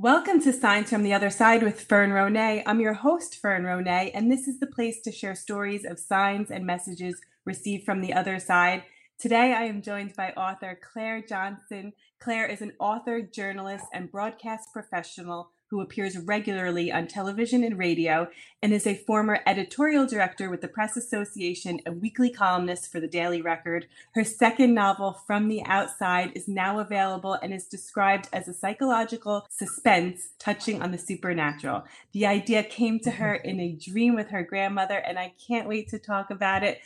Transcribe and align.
Welcome 0.00 0.40
to 0.42 0.52
Signs 0.52 0.90
from 0.90 1.02
the 1.02 1.12
Other 1.12 1.28
Side 1.28 1.64
with 1.64 1.80
Fern 1.80 2.10
Ronay. 2.10 2.62
I'm 2.64 2.78
your 2.78 2.94
host, 2.94 3.34
Fern 3.34 3.64
Ronay, 3.64 4.12
and 4.14 4.30
this 4.30 4.46
is 4.46 4.60
the 4.60 4.68
place 4.68 5.00
to 5.02 5.10
share 5.10 5.34
stories 5.34 5.84
of 5.84 5.98
signs 5.98 6.52
and 6.52 6.64
messages 6.64 7.20
received 7.44 7.84
from 7.84 8.00
the 8.00 8.12
other 8.12 8.38
side. 8.38 8.84
Today, 9.18 9.52
I 9.54 9.64
am 9.64 9.82
joined 9.82 10.14
by 10.14 10.30
author 10.34 10.78
Clare 10.80 11.20
Johnston. 11.20 11.94
Clare 12.20 12.46
is 12.46 12.62
an 12.62 12.74
author, 12.78 13.22
journalist, 13.22 13.86
and 13.92 14.08
broadcast 14.08 14.68
professional 14.72 15.50
who 15.70 15.80
appears 15.80 16.16
regularly 16.18 16.90
on 16.90 17.06
television 17.06 17.62
and 17.62 17.78
radio, 17.78 18.28
and 18.62 18.72
is 18.72 18.86
a 18.86 18.94
former 18.94 19.40
editorial 19.46 20.06
director 20.06 20.48
with 20.50 20.60
the 20.60 20.68
Press 20.68 20.96
Association 20.96 21.80
and 21.84 22.00
weekly 22.00 22.30
columnist 22.30 22.90
for 22.90 23.00
the 23.00 23.06
Daily 23.06 23.42
Record. 23.42 23.86
Her 24.14 24.24
second 24.24 24.74
novel, 24.74 25.20
From 25.26 25.48
the 25.48 25.62
Outside, 25.64 26.32
is 26.34 26.48
now 26.48 26.78
available 26.78 27.34
and 27.34 27.52
is 27.52 27.66
described 27.66 28.28
as 28.32 28.48
a 28.48 28.54
psychological 28.54 29.46
suspense 29.50 30.30
touching 30.38 30.80
on 30.80 30.90
the 30.90 30.98
supernatural. 30.98 31.84
The 32.12 32.26
idea 32.26 32.62
came 32.62 32.98
to 33.00 33.10
her 33.10 33.38
mm-hmm. 33.38 33.48
in 33.48 33.60
a 33.60 33.72
dream 33.72 34.14
with 34.14 34.28
her 34.30 34.42
grandmother, 34.42 34.98
and 34.98 35.18
I 35.18 35.34
can't 35.46 35.68
wait 35.68 35.88
to 35.90 35.98
talk 35.98 36.30
about 36.30 36.62
it. 36.62 36.80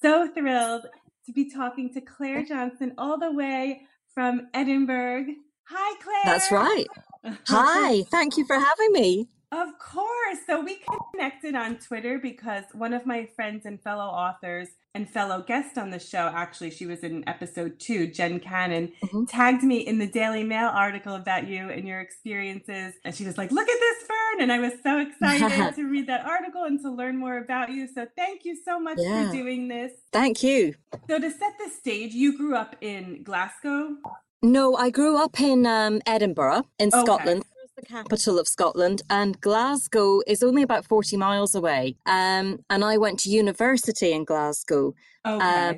So 0.00 0.28
thrilled 0.32 0.86
to 1.26 1.32
be 1.32 1.50
talking 1.50 1.92
to 1.94 2.00
Clare 2.00 2.44
Johnston 2.44 2.94
all 2.96 3.18
the 3.18 3.32
way 3.32 3.82
from 4.14 4.48
Edinburgh. 4.54 5.26
Hi, 5.64 6.00
Clare. 6.02 6.22
That's 6.24 6.50
right. 6.50 6.86
Hi, 7.24 8.02
thank 8.10 8.36
you 8.36 8.46
for 8.46 8.58
having 8.58 8.92
me. 8.92 9.28
Of 9.52 9.78
course. 9.80 10.38
So 10.46 10.60
we 10.60 10.80
connected 11.12 11.56
on 11.56 11.78
Twitter 11.78 12.18
because 12.18 12.64
one 12.72 12.92
of 12.92 13.04
my 13.04 13.26
friends 13.34 13.66
and 13.66 13.82
fellow 13.82 14.04
authors 14.04 14.68
and 14.94 15.10
fellow 15.10 15.42
guest 15.42 15.76
on 15.76 15.90
the 15.90 15.98
show, 15.98 16.30
actually, 16.32 16.70
she 16.70 16.86
was 16.86 17.00
in 17.00 17.28
episode 17.28 17.80
two, 17.80 18.06
Jen 18.06 18.38
Cannon, 18.38 18.92
mm-hmm. 19.02 19.24
tagged 19.24 19.64
me 19.64 19.78
in 19.78 19.98
the 19.98 20.06
Daily 20.06 20.44
Mail 20.44 20.68
article 20.68 21.16
about 21.16 21.48
you 21.48 21.68
and 21.68 21.86
your 21.86 22.00
experiences. 22.00 22.94
And 23.04 23.12
she 23.12 23.24
was 23.24 23.36
like, 23.36 23.50
look 23.50 23.68
at 23.68 23.78
this, 23.80 24.06
Fern. 24.06 24.42
And 24.42 24.52
I 24.52 24.60
was 24.60 24.72
so 24.84 25.00
excited 25.00 25.74
to 25.74 25.84
read 25.84 26.06
that 26.06 26.24
article 26.24 26.62
and 26.62 26.80
to 26.82 26.90
learn 26.90 27.18
more 27.18 27.38
about 27.38 27.70
you. 27.70 27.88
So 27.92 28.06
thank 28.16 28.44
you 28.44 28.56
so 28.64 28.78
much 28.78 28.98
yeah. 29.00 29.26
for 29.26 29.32
doing 29.32 29.66
this. 29.66 29.92
Thank 30.12 30.44
you. 30.44 30.74
So 31.08 31.18
to 31.18 31.30
set 31.30 31.58
the 31.58 31.70
stage, 31.70 32.14
you 32.14 32.36
grew 32.36 32.54
up 32.54 32.76
in 32.80 33.24
Glasgow. 33.24 33.96
No, 34.42 34.74
I 34.74 34.90
grew 34.90 35.22
up 35.22 35.40
in 35.40 35.66
um, 35.66 36.00
Edinburgh, 36.06 36.64
in 36.78 36.88
okay. 36.88 37.00
Scotland. 37.00 37.44
The 37.76 37.86
capital 37.86 38.38
of 38.38 38.46
Scotland, 38.46 39.00
and 39.08 39.40
Glasgow 39.40 40.20
is 40.26 40.42
only 40.42 40.62
about 40.62 40.84
40 40.84 41.16
miles 41.16 41.54
away. 41.54 41.96
Um, 42.04 42.58
and 42.68 42.84
I 42.84 42.98
went 42.98 43.20
to 43.20 43.30
university 43.30 44.12
in 44.12 44.24
Glasgow. 44.24 44.94
Okay. 45.26 45.46
Uh, 45.46 45.74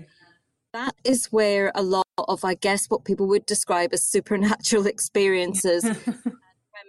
that 0.72 0.94
is 1.05 1.27
where 1.27 1.70
a 1.77 1.83
lot 1.83 2.06
of, 2.18 2.44
I 2.44 2.55
guess, 2.55 2.86
what 2.86 3.05
people 3.05 3.28
would 3.28 3.46
describe 3.46 3.92
as 3.92 4.02
supernatural 4.02 4.86
experiences 4.94 5.84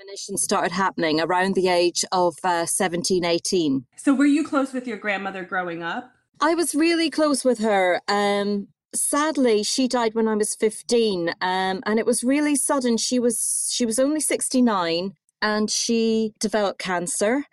premonitions 0.03 0.43
started 0.43 0.71
happening 0.71 1.19
around 1.21 1.55
the 1.55 1.67
age 1.67 2.03
of 2.11 2.35
uh, 2.43 2.65
17, 2.65 3.23
18. 3.23 3.85
So, 3.95 4.13
were 4.13 4.25
you 4.25 4.43
close 4.43 4.73
with 4.73 4.87
your 4.87 4.97
grandmother 4.97 5.43
growing 5.43 5.83
up? 5.83 6.11
I 6.41 6.55
was 6.55 6.73
really 6.73 7.09
close 7.09 7.45
with 7.45 7.59
her. 7.59 8.01
Um, 8.07 8.67
sadly 8.95 9.63
she 9.63 9.87
died 9.87 10.15
when 10.15 10.27
i 10.27 10.35
was 10.35 10.55
15 10.55 11.29
um, 11.41 11.81
and 11.85 11.99
it 11.99 12.05
was 12.05 12.23
really 12.23 12.55
sudden. 12.55 12.97
She 12.97 13.19
was 13.19 13.69
she 13.71 13.85
was 13.85 13.99
only 13.99 14.19
69 14.19 15.13
and 15.41 15.71
she 15.71 16.33
developed 16.39 16.79
cancer 16.79 17.45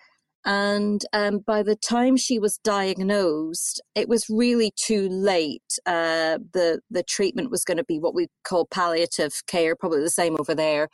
and 0.45 1.05
um, 1.13 1.41
by 1.41 1.63
the 1.63 1.77
time 1.77 2.17
she 2.17 2.39
was 2.39 2.59
diagnosed 2.59 3.83
it 3.95 4.09
was 4.09 4.31
really 4.31 4.73
too 4.77 5.09
late. 5.09 5.79
Uh, 5.87 6.39
the 6.53 6.81
the 6.91 7.03
treatment 7.03 7.51
was 7.51 7.65
going 7.65 7.79
to 7.79 7.85
be 7.85 7.99
what 7.99 8.15
we 8.15 8.29
call 8.45 8.67
palliative 8.67 9.43
care 9.47 9.77
probably 9.77 10.01
the 10.01 10.11
same 10.11 10.37
over 10.41 10.55
there. 10.55 10.89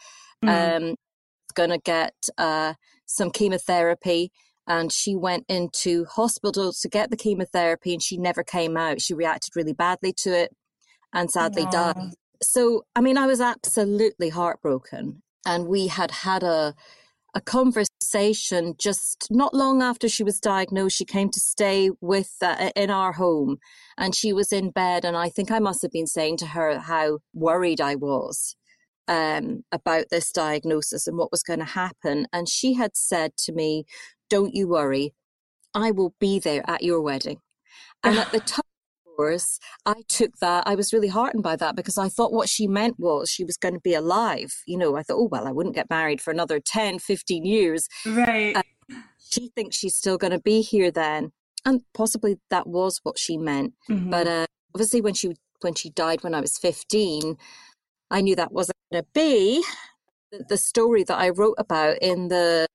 Mm. 0.44 0.77
um, 0.91 0.97
going 1.55 1.70
to 1.70 1.78
get 1.78 2.14
uh, 2.38 2.75
some 3.06 3.31
chemotherapy 3.31 4.31
and 4.67 4.92
she 4.92 5.14
went 5.14 5.45
into 5.48 6.05
hospital 6.06 6.72
to 6.72 6.89
get 6.89 7.11
the 7.11 7.17
chemotherapy 7.17 7.92
and 7.92 8.03
she 8.03 8.17
never 8.17 8.42
came 8.42 8.77
out. 8.77 9.00
She 9.00 9.15
reacted 9.15 9.54
really 9.54 9.72
badly 9.72 10.12
to 10.19 10.37
it 10.37 10.53
and 11.12 11.31
sadly 11.31 11.66
died. 11.71 12.15
So, 12.43 12.84
I 12.94 13.00
mean, 13.00 13.16
I 13.16 13.27
was 13.27 13.41
absolutely 13.41 14.28
heartbroken. 14.28 15.22
And 15.47 15.69
we 15.69 15.87
had 15.87 16.10
had 16.10 16.43
a, 16.43 16.75
a 17.34 17.41
conversation 17.41 18.75
just 18.78 19.28
not 19.31 19.54
long 19.54 19.82
after 19.82 20.09
she 20.09 20.25
was 20.25 20.41
diagnosed. 20.41 20.97
She 20.97 21.04
came 21.04 21.31
to 21.31 21.41
stay 21.41 21.91
with 22.00 22.33
uh, 22.43 22.71
in 22.75 22.91
our 22.91 23.12
home 23.12 23.59
and 23.97 24.15
she 24.15 24.33
was 24.33 24.53
in 24.53 24.71
bed. 24.71 25.04
And 25.04 25.16
I 25.16 25.28
think 25.28 25.50
I 25.50 25.60
must 25.60 25.83
have 25.83 25.93
been 25.93 26.09
saying 26.09 26.38
to 26.38 26.47
her 26.47 26.81
how 26.81 27.21
worried 27.33 27.81
I 27.81 27.94
was 27.94 28.56
um, 29.09 29.62
about 29.71 30.06
this 30.10 30.33
diagnosis 30.33 31.06
and 31.06 31.16
what 31.16 31.31
was 31.31 31.43
going 31.43 31.60
to 31.60 31.65
happen. 31.65 32.27
And 32.33 32.48
she 32.48 32.75
had 32.75 32.97
said 32.97 33.37
to 33.38 33.53
me, 33.53 33.84
don't 34.28 34.54
you 34.54 34.69
worry, 34.69 35.14
I 35.75 35.91
will 35.91 36.14
be 36.20 36.38
there 36.38 36.69
at 36.69 36.82
your 36.82 37.00
wedding. 37.00 37.41
And 38.03 38.19
at 38.19 38.32
the 38.32 38.41
time, 38.54 38.62
of 39.06 39.16
course, 39.16 39.59
I 39.84 40.03
took 40.09 40.38
that, 40.41 40.66
I 40.66 40.75
was 40.75 40.92
really 40.92 41.09
heartened 41.09 41.42
by 41.42 41.56
that 41.56 41.76
because 41.76 41.98
I 41.98 42.09
thought 42.09 42.32
what 42.32 42.48
she 42.48 42.66
meant 42.66 42.98
was 42.98 43.31
she 43.31 43.44
was 43.44 43.56
going 43.56 43.75
to 43.75 43.81
be 43.81 43.94
alive. 43.94 44.53
You 44.66 44.78
know, 44.78 44.97
I 44.97 45.03
thought, 45.03 45.16
oh, 45.16 45.28
well, 45.31 45.47
I 45.47 45.53
wouldn't 45.53 45.75
get 45.75 45.91
married 45.91 46.20
for 46.20 46.31
another 46.31 46.60
10, 46.60 46.98
15 46.98 47.44
years. 47.44 47.88
Right. 48.06 48.56
she 49.19 49.50
thinks 49.54 49.76
she's 49.76 49.97
still 49.97 50.19
going 50.19 50.32
to 50.32 50.41
be 50.41 50.62
here 50.62 50.91
then. 50.91 51.32
And 51.65 51.82
possibly 51.94 52.36
that 52.50 52.66
was 52.69 53.00
what 53.03 53.19
she 53.19 53.36
meant. 53.36 53.75
Mm-hmm. 53.91 54.10
But 54.10 54.28
uh, 54.28 54.47
obviously, 54.75 55.00
when 55.00 55.15
she 55.15 55.34
when 55.62 55.75
she 55.75 55.91
died 55.91 56.22
when 56.22 56.34
I 56.34 56.41
was 56.41 56.59
15, 56.59 57.36
I 58.10 58.20
knew 58.20 58.36
that 58.36 58.53
wasn't 58.53 58.76
going 58.92 59.03
to 59.03 59.09
be 59.12 59.65
the 60.48 60.56
story 60.56 61.03
that 61.04 61.19
I 61.19 61.31
wrote 61.31 61.56
about 61.59 61.98
in 62.03 62.28
the 62.28 62.69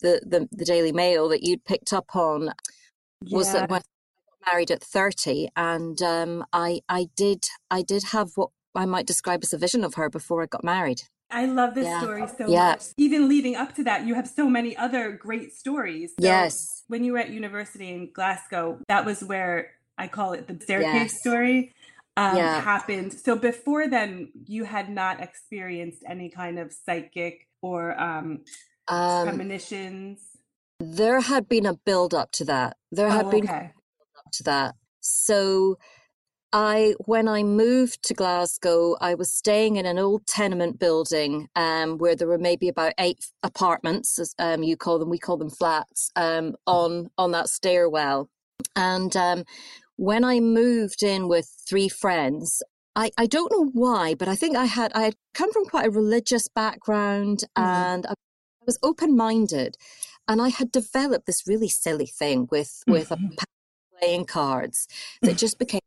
the, 0.00 0.20
the, 0.24 0.48
the 0.52 0.64
Daily 0.64 0.92
Mail 0.92 1.28
that 1.28 1.42
you'd 1.42 1.64
picked 1.64 1.92
up 1.92 2.14
on 2.14 2.52
was 3.30 3.52
that 3.52 3.68
when 3.68 3.80
I 3.80 3.84
got 4.44 4.52
married 4.52 4.70
at 4.70 4.82
30 4.82 5.48
and 5.56 6.00
um, 6.02 6.44
I, 6.52 6.80
I 6.88 7.08
did 7.16 7.46
I 7.70 7.82
did 7.82 8.04
have 8.12 8.32
what 8.36 8.50
I 8.74 8.86
might 8.86 9.06
describe 9.06 9.40
as 9.42 9.52
a 9.52 9.58
vision 9.58 9.84
of 9.84 9.94
her 9.94 10.08
before 10.08 10.42
I 10.42 10.46
got 10.46 10.62
married. 10.62 11.02
I 11.30 11.46
love 11.46 11.74
this 11.74 11.84
yeah. 11.84 12.00
story 12.00 12.24
so 12.26 12.48
yeah. 12.48 12.70
much. 12.70 12.84
Even 12.96 13.28
leading 13.28 13.54
up 13.54 13.74
to 13.74 13.84
that, 13.84 14.06
you 14.06 14.14
have 14.14 14.26
so 14.26 14.48
many 14.48 14.76
other 14.76 15.12
great 15.12 15.52
stories. 15.52 16.10
So 16.10 16.24
yes. 16.24 16.84
When 16.88 17.04
you 17.04 17.12
were 17.12 17.18
at 17.18 17.30
university 17.30 17.90
in 17.90 18.10
Glasgow, 18.12 18.78
that 18.88 19.04
was 19.04 19.22
where 19.22 19.72
I 19.98 20.06
call 20.08 20.32
it 20.32 20.46
the 20.46 20.58
staircase 20.62 21.12
yes. 21.12 21.20
story 21.20 21.74
um, 22.16 22.36
yeah. 22.36 22.60
happened. 22.62 23.12
So 23.12 23.36
before 23.36 23.88
then, 23.88 24.30
you 24.46 24.64
had 24.64 24.88
not 24.88 25.20
experienced 25.20 26.02
any 26.06 26.30
kind 26.30 26.58
of 26.58 26.72
psychic 26.72 27.46
or 27.60 27.98
um, 28.00 28.40
um, 28.88 29.28
premonitions? 29.28 30.20
There 30.80 31.20
had 31.20 31.48
been 31.48 31.66
a 31.66 31.74
build 31.74 32.14
up 32.14 32.30
to 32.32 32.44
that. 32.46 32.76
There 32.92 33.10
had 33.10 33.26
oh, 33.26 33.30
been 33.30 33.44
okay. 33.44 33.72
up 34.16 34.32
to 34.34 34.42
that. 34.44 34.74
So 35.00 35.78
I 36.52 36.94
when 37.04 37.28
I 37.28 37.42
moved 37.42 38.02
to 38.04 38.14
Glasgow, 38.14 38.96
I 39.00 39.14
was 39.14 39.32
staying 39.32 39.76
in 39.76 39.84
an 39.84 39.98
old 39.98 40.26
tenement 40.26 40.78
building 40.78 41.48
um, 41.56 41.98
where 41.98 42.16
there 42.16 42.28
were 42.28 42.38
maybe 42.38 42.68
about 42.68 42.94
eight 42.98 43.18
apartments, 43.42 44.18
as 44.18 44.34
um, 44.38 44.62
you 44.62 44.76
call 44.76 44.98
them, 44.98 45.10
we 45.10 45.18
call 45.18 45.36
them 45.36 45.50
flats, 45.50 46.10
um, 46.16 46.54
on 46.66 47.10
on 47.18 47.32
that 47.32 47.48
stairwell. 47.48 48.30
And 48.74 49.14
um, 49.16 49.44
when 49.96 50.24
I 50.24 50.40
moved 50.40 51.02
in 51.02 51.28
with 51.28 51.48
three 51.68 51.88
friends, 51.88 52.62
I, 52.96 53.10
I 53.18 53.26
don't 53.26 53.52
know 53.52 53.70
why, 53.72 54.14
but 54.14 54.28
I 54.28 54.34
think 54.34 54.56
I 54.56 54.64
had 54.64 54.92
I 54.94 55.02
had 55.02 55.16
come 55.34 55.52
from 55.52 55.66
quite 55.66 55.86
a 55.86 55.90
religious 55.90 56.48
background, 56.48 57.44
mm-hmm. 57.56 57.68
and 57.68 58.06
I 58.06 58.14
was 58.68 58.78
open 58.82 59.16
minded, 59.16 59.76
and 60.28 60.42
I 60.42 60.50
had 60.50 60.70
developed 60.70 61.26
this 61.26 61.48
really 61.48 61.68
silly 61.68 62.06
thing 62.06 62.46
with 62.52 62.84
with 62.86 63.08
mm-hmm. 63.08 63.34
playing 63.98 64.26
cards 64.26 64.86
that 65.22 65.38
just 65.38 65.58
became 65.58 65.80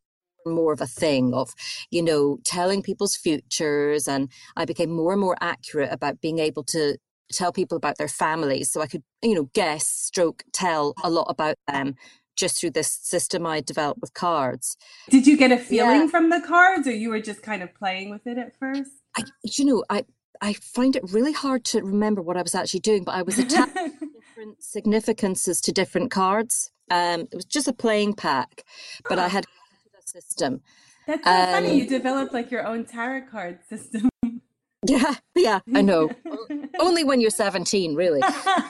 more 0.45 0.73
of 0.73 0.81
a 0.81 0.87
thing 0.87 1.35
of 1.35 1.53
you 1.91 2.01
know 2.01 2.39
telling 2.43 2.81
people's 2.81 3.15
futures 3.15 4.07
and 4.07 4.27
i 4.57 4.65
became 4.65 4.89
more 4.89 5.11
and 5.11 5.21
more 5.21 5.37
accurate 5.39 5.93
about 5.93 6.19
being 6.19 6.39
able 6.39 6.63
to 6.63 6.97
tell 7.31 7.51
people 7.51 7.77
about 7.77 7.99
their 7.99 8.07
families 8.07 8.71
so 8.71 8.81
i 8.81 8.87
could 8.87 9.03
you 9.21 9.35
know 9.35 9.51
guess 9.53 9.85
stroke 9.85 10.43
tell 10.51 10.95
a 11.03 11.11
lot 11.11 11.27
about 11.29 11.53
them 11.67 11.93
just 12.35 12.59
through 12.59 12.71
this 12.71 12.91
system 13.03 13.45
i 13.45 13.61
developed 13.61 14.01
with 14.01 14.15
cards 14.15 14.75
did 15.11 15.27
you 15.27 15.37
get 15.37 15.51
a 15.51 15.57
feeling 15.57 16.01
yeah. 16.01 16.07
from 16.07 16.31
the 16.31 16.41
cards 16.41 16.87
or 16.87 16.91
you 16.91 17.11
were 17.11 17.21
just 17.21 17.43
kind 17.43 17.61
of 17.61 17.71
playing 17.75 18.09
with 18.09 18.25
it 18.25 18.39
at 18.39 18.57
first 18.57 18.89
I, 19.15 19.25
you 19.43 19.63
know 19.63 19.83
i 19.91 20.03
I 20.41 20.53
find 20.53 20.95
it 20.95 21.03
really 21.11 21.33
hard 21.33 21.63
to 21.65 21.81
remember 21.81 22.21
what 22.21 22.35
I 22.35 22.41
was 22.41 22.55
actually 22.55 22.79
doing, 22.79 23.03
but 23.03 23.13
I 23.13 23.21
was 23.21 23.37
attaching 23.37 23.93
different 24.27 24.63
significances 24.63 25.61
to 25.61 25.71
different 25.71 26.09
cards. 26.09 26.71
Um, 26.89 27.21
it 27.31 27.35
was 27.35 27.45
just 27.45 27.67
a 27.67 27.73
playing 27.73 28.15
pack, 28.15 28.63
but 29.07 29.19
I 29.19 29.27
had 29.27 29.45
a 29.45 30.01
system. 30.07 30.61
That's 31.07 31.23
so 31.23 31.31
um, 31.31 31.47
funny. 31.47 31.79
You 31.79 31.87
developed 31.87 32.33
like 32.33 32.49
your 32.49 32.65
own 32.65 32.85
tarot 32.85 33.27
card 33.31 33.59
system. 33.69 34.09
Yeah, 34.83 35.13
yeah, 35.35 35.59
I 35.75 35.83
know. 35.83 36.09
Only 36.79 37.03
when 37.03 37.21
you're 37.21 37.29
17, 37.29 37.93
really. 37.93 38.23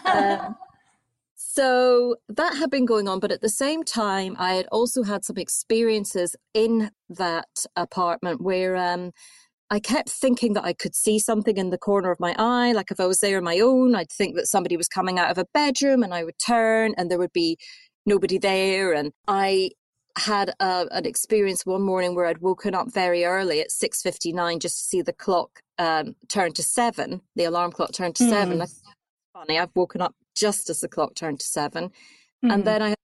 Um, 0.03 0.57
so 1.37 2.17
that 2.27 2.57
had 2.57 2.69
been 2.69 2.85
going 2.85 3.07
on, 3.07 3.21
but 3.21 3.31
at 3.31 3.39
the 3.39 3.47
same 3.47 3.85
time, 3.85 4.35
I 4.37 4.55
had 4.55 4.67
also 4.73 5.03
had 5.03 5.23
some 5.23 5.37
experiences 5.37 6.35
in 6.53 6.91
that 7.09 7.65
apartment 7.77 8.41
where 8.41 8.75
um, 8.75 9.13
I 9.71 9.79
kept 9.79 10.09
thinking 10.09 10.51
that 10.53 10.65
I 10.65 10.73
could 10.73 10.93
see 10.93 11.17
something 11.17 11.55
in 11.55 11.69
the 11.69 11.77
corner 11.77 12.11
of 12.11 12.19
my 12.19 12.35
eye. 12.37 12.73
Like 12.73 12.91
if 12.91 12.99
I 12.99 13.07
was 13.07 13.21
there 13.21 13.37
on 13.37 13.45
my 13.45 13.59
own, 13.59 13.95
I'd 13.95 14.11
think 14.11 14.35
that 14.35 14.47
somebody 14.47 14.75
was 14.75 14.89
coming 14.89 15.17
out 15.17 15.31
of 15.31 15.37
a 15.37 15.45
bedroom 15.53 16.03
and 16.03 16.13
I 16.13 16.25
would 16.25 16.37
turn 16.45 16.93
and 16.97 17.09
there 17.09 17.17
would 17.17 17.31
be 17.31 17.57
nobody 18.05 18.37
there. 18.37 18.91
And 18.91 19.13
I 19.29 19.71
had 20.17 20.49
a, 20.59 20.87
an 20.91 21.05
experience 21.05 21.65
one 21.65 21.83
morning 21.83 22.15
where 22.15 22.25
I'd 22.25 22.39
woken 22.39 22.75
up 22.75 22.93
very 22.93 23.23
early 23.23 23.61
at 23.61 23.69
6.59 23.69 24.59
just 24.59 24.77
to 24.77 24.83
see 24.83 25.01
the 25.01 25.13
clock 25.13 25.61
um, 25.79 26.15
turn 26.27 26.51
to 26.53 26.63
seven, 26.63 27.21
the 27.37 27.45
alarm 27.45 27.71
clock 27.71 27.93
turned 27.93 28.15
to 28.17 28.25
mm. 28.25 28.29
seven. 28.29 28.57
That's 28.57 28.81
funny. 29.31 29.57
I've 29.57 29.73
woken 29.73 30.01
up 30.01 30.15
just 30.35 30.69
as 30.69 30.81
the 30.81 30.89
clock 30.89 31.15
turned 31.15 31.39
to 31.39 31.45
seven. 31.45 31.91
Mm. 32.43 32.53
And 32.53 32.55
hmm. 32.55 32.63
then 32.63 32.81
I 32.81 32.89
had 32.89 32.97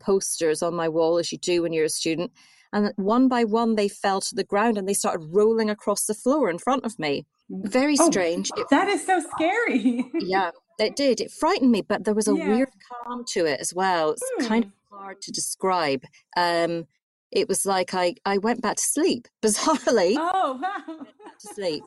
posters 0.00 0.64
on 0.64 0.74
my 0.74 0.88
wall, 0.88 1.18
as 1.18 1.30
you 1.30 1.38
do 1.38 1.62
when 1.62 1.72
you're 1.72 1.84
a 1.84 1.88
student. 1.90 2.32
And 2.72 2.92
one 2.96 3.28
by 3.28 3.44
one, 3.44 3.76
they 3.76 3.88
fell 3.88 4.20
to 4.20 4.34
the 4.34 4.44
ground 4.44 4.76
and 4.76 4.88
they 4.88 4.94
started 4.94 5.28
rolling 5.30 5.70
across 5.70 6.04
the 6.04 6.14
floor 6.14 6.50
in 6.50 6.58
front 6.58 6.84
of 6.84 6.98
me. 6.98 7.26
Very 7.50 7.96
oh, 7.98 8.10
strange. 8.10 8.50
Oh, 8.56 8.64
that 8.70 8.88
is 8.88 9.06
so 9.06 9.22
scary. 9.34 10.04
yeah, 10.20 10.50
it 10.78 10.96
did. 10.96 11.20
It 11.20 11.30
frightened 11.30 11.72
me, 11.72 11.80
but 11.80 12.04
there 12.04 12.14
was 12.14 12.28
a 12.28 12.36
yeah. 12.36 12.48
weird 12.48 12.68
calm 13.04 13.24
to 13.28 13.46
it 13.46 13.60
as 13.60 13.72
well. 13.74 14.10
It's 14.10 14.22
hmm. 14.36 14.46
kind 14.46 14.64
of 14.64 14.70
hard 14.90 15.22
to 15.22 15.32
describe. 15.32 16.04
Um, 16.36 16.86
it 17.30 17.48
was 17.48 17.64
like 17.64 17.94
I, 17.94 18.14
I 18.24 18.38
went 18.38 18.62
back 18.62 18.76
to 18.76 18.82
sleep, 18.82 19.28
bizarrely. 19.42 20.14
Oh, 20.18 20.60
wow. 20.62 21.06
to 21.40 21.54
sleep. 21.54 21.84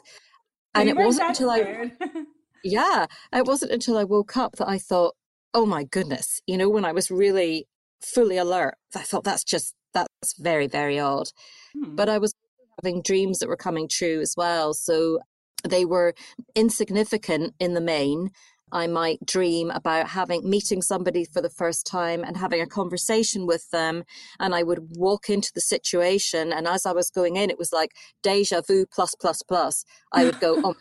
And 0.73 0.89
it 0.89 0.95
wasn't 0.95 1.29
until 1.29 1.51
scared. 1.51 1.91
I, 2.01 2.07
yeah, 2.63 3.05
it 3.33 3.45
wasn't 3.45 3.71
until 3.71 3.97
I 3.97 4.03
woke 4.03 4.37
up 4.37 4.55
that 4.55 4.69
I 4.69 4.77
thought, 4.77 5.15
oh 5.53 5.65
my 5.65 5.83
goodness, 5.83 6.41
you 6.47 6.57
know, 6.57 6.69
when 6.69 6.85
I 6.85 6.91
was 6.91 7.11
really 7.11 7.67
fully 8.01 8.37
alert, 8.37 8.75
I 8.95 8.99
thought 8.99 9.25
that's 9.25 9.43
just, 9.43 9.75
that's 9.93 10.33
very, 10.39 10.67
very 10.67 10.99
odd. 10.99 11.29
Hmm. 11.73 11.95
But 11.95 12.09
I 12.09 12.17
was 12.17 12.33
having 12.81 13.01
dreams 13.01 13.39
that 13.39 13.49
were 13.49 13.57
coming 13.57 13.87
true 13.87 14.21
as 14.21 14.33
well. 14.37 14.73
So 14.73 15.19
they 15.67 15.85
were 15.85 16.13
insignificant 16.55 17.53
in 17.59 17.73
the 17.73 17.81
main, 17.81 18.31
I 18.71 18.87
might 18.87 19.25
dream 19.25 19.69
about 19.69 20.07
having 20.07 20.49
meeting 20.49 20.81
somebody 20.81 21.25
for 21.25 21.41
the 21.41 21.49
first 21.49 21.85
time 21.85 22.23
and 22.23 22.37
having 22.37 22.61
a 22.61 22.67
conversation 22.67 23.45
with 23.45 23.69
them. 23.71 24.03
And 24.39 24.55
I 24.55 24.63
would 24.63 24.79
walk 24.95 25.29
into 25.29 25.51
the 25.53 25.61
situation. 25.61 26.53
And 26.53 26.67
as 26.67 26.85
I 26.85 26.93
was 26.93 27.09
going 27.09 27.35
in, 27.35 27.49
it 27.49 27.59
was 27.59 27.73
like 27.73 27.91
deja 28.23 28.61
vu 28.61 28.85
plus, 28.85 29.13
plus, 29.15 29.41
plus. 29.43 29.83
I 30.13 30.25
would 30.25 30.39
go, 30.39 30.55
oh, 30.63 30.75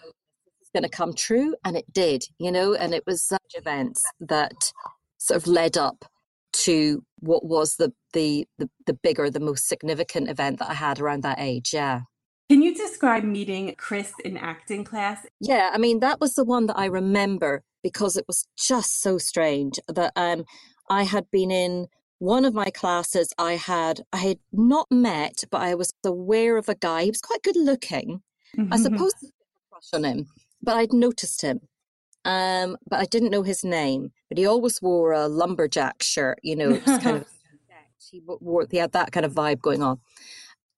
it's 0.60 0.70
going 0.72 0.84
to 0.84 0.88
come 0.88 1.14
true. 1.14 1.54
And 1.64 1.76
it 1.76 1.92
did, 1.92 2.24
you 2.38 2.52
know, 2.52 2.74
and 2.74 2.94
it 2.94 3.04
was 3.06 3.22
such 3.22 3.54
events 3.54 4.02
that 4.20 4.72
sort 5.18 5.36
of 5.36 5.46
led 5.46 5.76
up 5.76 6.04
to 6.52 7.04
what 7.18 7.44
was 7.44 7.76
the, 7.76 7.92
the, 8.12 8.46
the, 8.58 8.68
the 8.86 8.94
bigger, 8.94 9.30
the 9.30 9.40
most 9.40 9.68
significant 9.68 10.28
event 10.28 10.58
that 10.58 10.70
I 10.70 10.74
had 10.74 11.00
around 11.00 11.22
that 11.22 11.38
age. 11.38 11.72
Yeah. 11.72 12.02
Can 12.50 12.62
you 12.62 12.74
describe 12.74 13.22
meeting 13.22 13.72
Chris 13.78 14.12
in 14.24 14.36
acting 14.36 14.82
class? 14.82 15.24
Yeah, 15.40 15.70
I 15.72 15.78
mean, 15.78 16.00
that 16.00 16.20
was 16.20 16.34
the 16.34 16.44
one 16.44 16.66
that 16.66 16.76
I 16.76 16.86
remember 16.86 17.62
because 17.82 18.16
it 18.16 18.24
was 18.26 18.46
just 18.56 19.00
so 19.00 19.18
strange 19.18 19.78
that 19.86 20.12
um, 20.16 20.44
I 20.88 21.04
had 21.04 21.30
been 21.30 21.52
in 21.52 21.86
one 22.18 22.44
of 22.44 22.52
my 22.52 22.70
classes. 22.70 23.32
I 23.38 23.52
had 23.52 24.02
I 24.12 24.18
had 24.18 24.38
not 24.52 24.86
met, 24.90 25.44
but 25.50 25.60
I 25.62 25.74
was 25.74 25.92
aware 26.04 26.56
of 26.56 26.68
a 26.68 26.74
guy. 26.74 27.04
He 27.04 27.10
was 27.10 27.20
quite 27.20 27.42
good 27.42 27.56
looking. 27.56 28.22
Mm-hmm. 28.56 28.72
I 28.72 28.76
suppose 28.76 29.12
a 29.22 29.26
crush 29.70 29.88
on 29.92 30.04
him, 30.04 30.26
but 30.62 30.76
I'd 30.76 30.92
noticed 30.92 31.42
him. 31.42 31.60
Um, 32.24 32.76
but 32.88 33.00
I 33.00 33.04
didn't 33.06 33.30
know 33.30 33.42
his 33.42 33.64
name. 33.64 34.12
But 34.28 34.38
he 34.38 34.46
always 34.46 34.80
wore 34.82 35.12
a 35.12 35.26
lumberjack 35.26 36.02
shirt, 36.02 36.38
you 36.42 36.56
know, 36.56 36.76
just 36.76 37.02
kind 37.02 37.18
of. 37.18 37.26
He 38.10 38.20
wore 38.26 38.66
he 38.68 38.78
had 38.78 38.90
that 38.90 39.12
kind 39.12 39.24
of 39.24 39.32
vibe 39.32 39.60
going 39.60 39.84
on 39.84 40.00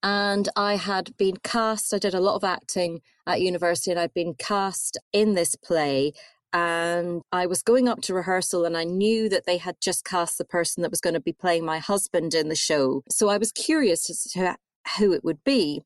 and 0.03 0.49
I 0.57 0.77
had 0.77 1.17
been 1.17 1.37
cast. 1.43 1.95
I 1.95 1.99
did 1.99 2.15
a 2.15 2.21
lot 2.21 2.35
of 2.35 2.45
acting 2.45 3.01
at 3.27 3.41
university, 3.41 3.91
and 3.91 4.01
I'd 4.01 4.15
been 4.15 4.35
cast 4.35 4.99
in 5.13 5.35
this 5.35 5.55
play 5.57 6.13
and 6.53 7.23
I 7.33 7.47
was 7.47 7.63
going 7.63 7.89
up 7.89 8.03
to 8.03 8.15
rehearsal 8.15 8.67
and 8.67 8.77
I 8.77 8.85
knew 8.85 9.29
that 9.31 9.47
they 9.47 9.57
had 9.57 9.77
just 9.81 10.05
cast 10.05 10.37
the 10.37 10.45
person 10.45 10.83
that 10.83 10.91
was 10.91 11.01
going 11.01 11.15
to 11.15 11.21
be 11.21 11.33
playing 11.33 11.65
my 11.65 11.79
husband 11.79 12.35
in 12.35 12.49
the 12.49 12.55
show. 12.55 13.03
So 13.09 13.31
I 13.31 13.39
was 13.39 13.53
curious 13.53 14.11
as 14.11 14.25
to 14.33 14.57
who 14.99 15.13
it 15.13 15.25
would 15.25 15.43
be. 15.45 15.81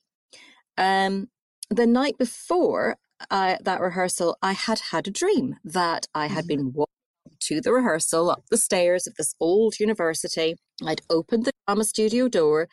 Um, 0.76 1.28
the 1.70 1.86
night 1.86 2.18
before 2.18 2.96
uh, 3.30 3.56
that 3.62 3.80
rehearsal, 3.80 4.36
I 4.42 4.52
had 4.52 4.80
had 4.90 5.06
a 5.06 5.10
dream 5.10 5.56
that 5.64 6.06
I 6.14 6.26
had 6.26 6.44
mm-hmm. 6.44 6.48
been 6.48 6.72
walking 6.72 6.92
to 7.40 7.60
the 7.60 7.72
rehearsal 7.72 8.30
up 8.30 8.44
the 8.50 8.56
stairs 8.56 9.06
of 9.06 9.14
this 9.16 9.34
old 9.40 9.78
university. 9.80 10.56
I'd 10.84 11.02
opened 11.10 11.44
the 11.44 11.52
drama 11.66 11.84
studio 11.84 12.28
door 12.28 12.68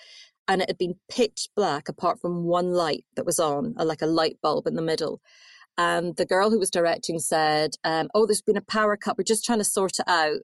and 0.48 0.62
it 0.62 0.70
had 0.70 0.78
been 0.78 0.96
pitch 1.10 1.48
black 1.56 1.88
apart 1.88 2.20
from 2.20 2.44
one 2.44 2.72
light 2.72 3.06
that 3.16 3.26
was 3.26 3.40
on, 3.40 3.74
like 3.78 4.02
a 4.02 4.08
light 4.08 4.38
bulb 4.42 4.68
in 4.68 4.76
the 4.76 4.82
middle. 4.82 5.22
And 5.78 6.16
the 6.18 6.26
girl 6.26 6.52
who 6.52 6.60
was 6.60 6.70
directing 6.70 7.20
said, 7.20 7.72
um, 7.84 8.10
Oh, 8.14 8.26
there's 8.26 8.42
been 8.42 8.58
a 8.58 8.62
power 8.62 8.96
cut. 8.96 9.18
We're 9.18 9.24
just 9.24 9.46
trying 9.46 9.60
to 9.60 9.64
sort 9.64 10.00
it 10.00 10.08
out. 10.08 10.42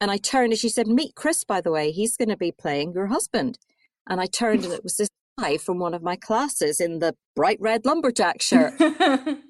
And 0.00 0.10
I 0.10 0.16
turned 0.16 0.52
and 0.52 0.58
she 0.58 0.68
said, 0.68 0.86
Meet 0.86 1.14
Chris, 1.14 1.44
by 1.44 1.60
the 1.60 1.70
way. 1.70 1.90
He's 1.90 2.16
going 2.16 2.30
to 2.30 2.36
be 2.36 2.52
playing 2.52 2.92
your 2.92 3.06
husband. 3.06 3.58
And 4.08 4.20
I 4.20 4.26
turned 4.26 4.64
and 4.64 4.72
it 4.72 4.82
was 4.82 4.96
this 4.96 5.10
guy 5.38 5.58
from 5.58 5.78
one 5.78 5.94
of 5.94 6.02
my 6.02 6.16
classes 6.16 6.80
in 6.80 6.98
the 6.98 7.14
bright 7.34 7.58
red 7.60 7.84
lumberjack 7.84 8.42
shirt. 8.42 8.80
um, 8.80 9.42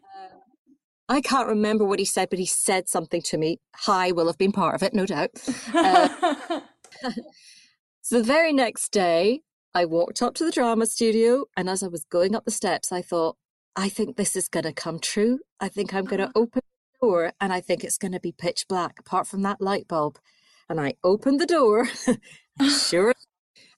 I 1.08 1.20
can't 1.20 1.49
remember 1.49 1.84
what 1.84 1.99
he 1.99 2.05
said, 2.05 2.31
but 2.31 2.38
he 2.38 2.46
said 2.46 2.88
something 2.88 3.23
to 3.23 3.38
me. 3.38 3.58
Hi 3.76 4.12
will 4.12 4.26
have 4.26 4.38
been 4.38 4.52
part 4.52 4.75
of 4.75 4.82
it, 4.82 4.94
no 4.94 5.06
doubt. 5.06 5.31
Uh, 5.75 6.08
so 8.02 8.19
the 8.19 8.25
very 8.25 8.52
next 8.52 8.93
day, 8.93 9.40
I 9.75 9.84
walked 9.84 10.23
up 10.23 10.34
to 10.34 10.44
the 10.44 10.52
drama 10.52 10.87
studio, 10.87 11.46
and 11.56 11.69
as 11.69 11.82
I 11.82 11.88
was 11.88 12.05
going 12.05 12.34
up 12.34 12.44
the 12.44 12.50
steps, 12.50 12.93
I 12.93 13.02
thought, 13.02 13.37
I 13.75 13.88
think 13.88 14.17
this 14.17 14.37
is 14.37 14.49
going 14.49 14.64
to 14.64 14.73
come 14.73 14.99
true. 14.99 15.40
I 15.61 15.69
think 15.69 15.94
I'm 15.94 16.05
going 16.05 16.20
to 16.26 16.32
open 16.34 16.61
the 16.62 17.06
door 17.06 17.32
and 17.40 17.52
I 17.52 17.61
think 17.61 17.84
it's 17.84 17.99
going 17.99 18.12
to 18.12 18.20
be 18.20 18.32
pitch 18.32 18.67
black 18.69 18.99
apart 18.99 19.26
from 19.26 19.43
that 19.43 19.61
light 19.61 19.88
bulb. 19.88 20.19
And 20.69 20.81
I 20.81 20.94
opened 21.05 21.40
the 21.40 21.46
door, 21.46 21.88
sure, 22.88 23.14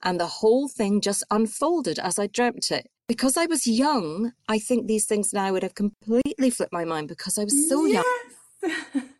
and 0.02 0.18
the 0.20 0.26
whole 0.26 0.68
thing 0.68 1.00
just 1.00 1.24
unfolded 1.30 1.98
as 1.98 2.18
I 2.18 2.26
dreamt 2.26 2.70
it. 2.70 2.88
Because 3.06 3.36
I 3.36 3.46
was 3.46 3.66
young, 3.66 4.32
I 4.48 4.58
think 4.58 4.86
these 4.86 5.04
things 5.04 5.32
now 5.32 5.52
would 5.52 5.62
have 5.62 5.74
completely 5.74 6.48
flipped 6.50 6.72
my 6.72 6.84
mind 6.84 7.08
because 7.08 7.38
I 7.38 7.44
was 7.44 7.68
so 7.68 7.84
yes. 7.84 8.02
young. 8.02 8.04